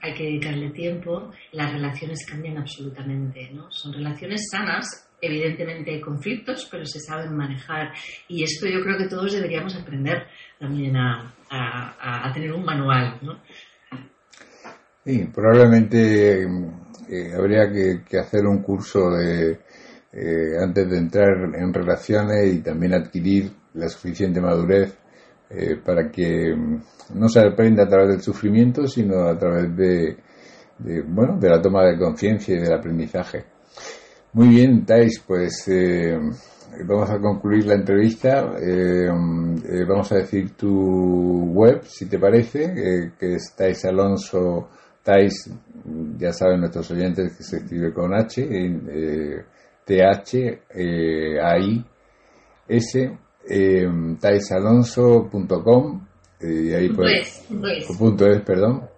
hay 0.00 0.14
que 0.14 0.24
dedicarle 0.24 0.70
tiempo, 0.70 1.30
las 1.52 1.72
relaciones 1.72 2.26
cambian 2.26 2.58
absolutamente, 2.58 3.50
¿no? 3.52 3.70
Son 3.70 3.92
relaciones 3.92 4.48
sanas, 4.50 5.08
evidentemente 5.20 5.92
hay 5.92 6.00
conflictos, 6.00 6.66
pero 6.68 6.84
se 6.84 6.98
saben 6.98 7.36
manejar. 7.36 7.92
Y 8.26 8.42
esto 8.42 8.66
yo 8.66 8.82
creo 8.82 8.98
que 8.98 9.06
todos 9.06 9.32
deberíamos 9.32 9.76
aprender 9.76 10.26
también 10.58 10.96
a, 10.96 11.32
a 11.50 12.32
tener 12.32 12.52
un 12.52 12.64
manual, 12.64 13.18
¿no? 13.22 13.38
Sí, 15.04 15.28
probablemente 15.32 16.46
eh, 17.08 17.32
habría 17.34 17.70
que, 17.70 18.18
hacer 18.18 18.46
un 18.46 18.62
curso 18.62 19.10
de, 19.10 19.58
eh, 20.12 20.58
antes 20.60 20.88
de 20.88 20.98
entrar 20.98 21.28
en 21.54 21.72
relaciones 21.72 22.54
y 22.54 22.60
también 22.60 22.94
adquirir 22.94 23.50
la 23.74 23.88
suficiente 23.88 24.40
madurez 24.40 24.96
eh, 25.50 25.76
para 25.84 26.10
que 26.10 26.54
mm, 26.54 27.18
no 27.18 27.28
se 27.28 27.40
aprenda 27.40 27.84
a 27.84 27.88
través 27.88 28.08
del 28.08 28.22
sufrimiento, 28.22 28.86
sino 28.86 29.26
a 29.26 29.36
través 29.36 29.74
de, 29.76 30.16
bueno, 31.06 31.38
de 31.38 31.48
la 31.48 31.60
toma 31.60 31.84
de 31.86 31.98
conciencia 31.98 32.56
y 32.56 32.60
del 32.60 32.72
aprendizaje. 32.72 33.44
Muy 34.34 34.48
bien, 34.48 34.86
Thais, 34.86 35.22
pues 35.26 35.70
vamos 36.88 37.10
a 37.10 37.18
concluir 37.18 37.66
la 37.66 37.74
entrevista. 37.74 38.50
vamos 39.86 40.10
a 40.10 40.16
decir 40.16 40.56
tu 40.56 41.52
web, 41.52 41.82
si 41.84 42.06
te 42.06 42.18
parece, 42.18 43.12
que 43.18 43.34
es 43.34 43.54
Thais 43.54 43.84
Alonso 43.84 44.70
Thais, 45.02 45.50
ya 46.16 46.32
saben 46.32 46.60
nuestros 46.60 46.88
oyentes 46.92 47.36
que 47.36 47.42
se 47.42 47.56
escribe 47.56 47.92
con 47.92 48.14
H, 48.14 48.40
eh, 48.40 49.44
T-H-A-I, 49.84 51.84
S, 52.68 53.18
eh, 53.48 53.86
taisalonso.com, 54.20 56.06
eh, 56.40 56.46
y 56.46 56.72
ahí 56.72 56.88
pueden, 56.90 57.22
punto 57.98 58.26
es, 58.26 58.40
perdón, 58.42 58.88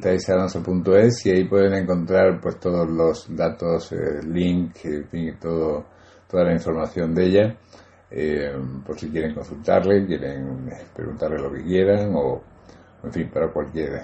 taisalonso.es, 0.00 1.26
y 1.26 1.30
ahí 1.30 1.48
pueden 1.48 1.74
encontrar 1.74 2.40
pues 2.40 2.58
todos 2.60 2.88
los 2.88 3.34
datos, 3.34 3.92
eh, 3.92 4.20
link, 4.26 4.76
en 4.84 5.08
fin, 5.08 5.36
todo, 5.40 5.86
toda 6.28 6.44
la 6.44 6.52
información 6.52 7.14
de 7.14 7.24
ella, 7.24 7.56
eh, 8.10 8.52
por 8.86 8.98
si 8.98 9.08
quieren 9.08 9.34
consultarle, 9.34 10.06
quieren 10.06 10.70
preguntarle 10.94 11.38
lo 11.38 11.52
que 11.52 11.62
quieran 11.62 12.12
o 12.14 12.42
en 13.04 13.12
fin, 13.12 13.30
para 13.32 13.50
cualquier 13.52 14.02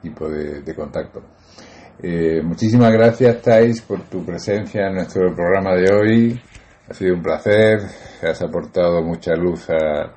tipo 0.00 0.28
de, 0.28 0.74
contacto. 0.74 1.22
Eh, 2.02 2.42
muchísimas 2.42 2.92
gracias, 2.92 3.40
Thais, 3.40 3.80
por 3.82 4.02
tu 4.02 4.24
presencia 4.24 4.88
en 4.88 4.94
nuestro 4.94 5.34
programa 5.34 5.74
de 5.74 5.92
hoy. 5.92 6.40
Ha 6.88 6.92
sido 6.92 7.14
un 7.14 7.22
placer, 7.22 7.78
has 8.22 8.42
aportado 8.42 9.02
mucha 9.02 9.34
luz 9.34 9.68
a, 9.70 10.12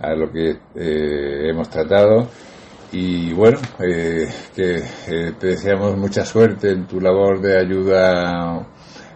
a 0.00 0.14
lo 0.14 0.30
que 0.30 0.50
eh, 0.74 1.50
hemos 1.50 1.70
tratado. 1.70 2.28
Y 2.92 3.32
bueno, 3.32 3.58
eh, 3.80 4.28
que 4.54 4.82
te 5.40 5.46
deseamos 5.46 5.96
mucha 5.96 6.26
suerte 6.26 6.70
en 6.70 6.86
tu 6.86 7.00
labor 7.00 7.40
de 7.40 7.58
ayuda 7.58 8.58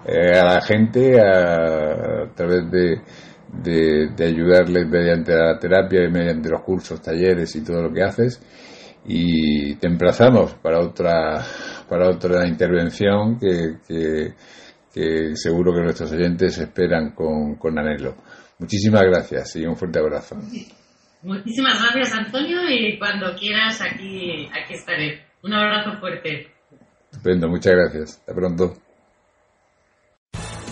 a 0.09 0.45
la 0.45 0.61
gente 0.63 1.21
a, 1.21 2.33
través 2.35 2.71
de, 2.71 3.03
de, 3.53 4.09
de 4.17 4.25
ayudarles 4.25 4.89
mediante 4.89 5.33
la 5.35 5.59
terapia 5.59 6.05
y 6.05 6.11
mediante 6.11 6.49
los 6.49 6.63
cursos, 6.63 7.01
talleres 7.01 7.55
y 7.57 7.65
todo 7.65 7.83
lo 7.83 7.93
que 7.93 8.03
haces. 8.03 8.41
Y 9.07 9.77
te 9.77 9.87
emplazamos 9.87 10.55
para 10.55 10.81
otra, 10.81 11.45
para 11.89 12.09
otra 12.09 12.47
intervención 12.47 13.39
que, 13.39 13.77
que, 13.87 14.35
que 14.93 15.37
seguro 15.37 15.73
que 15.73 15.83
nuestros 15.83 16.11
oyentes 16.13 16.59
esperan 16.59 17.13
con, 17.13 17.55
con 17.57 17.79
anhelo. 17.79 18.17
Muchísimas 18.59 19.03
gracias 19.03 19.57
y 19.57 19.67
un 19.67 19.77
fuerte 19.77 19.99
abrazo. 19.99 20.37
Muchísimas 21.23 21.83
gracias, 21.83 22.15
Antonio, 22.15 22.61
y 22.69 22.99
cuando 22.99 23.35
quieras 23.35 23.81
aquí, 23.83 24.49
aquí 24.49 24.75
estaré. 24.75 25.25
Un 25.43 25.53
abrazo 25.53 25.99
fuerte. 25.99 26.49
Estupendo, 27.11 27.49
muchas 27.49 27.73
gracias. 27.73 28.19
Hasta 28.19 28.35
pronto. 28.35 28.75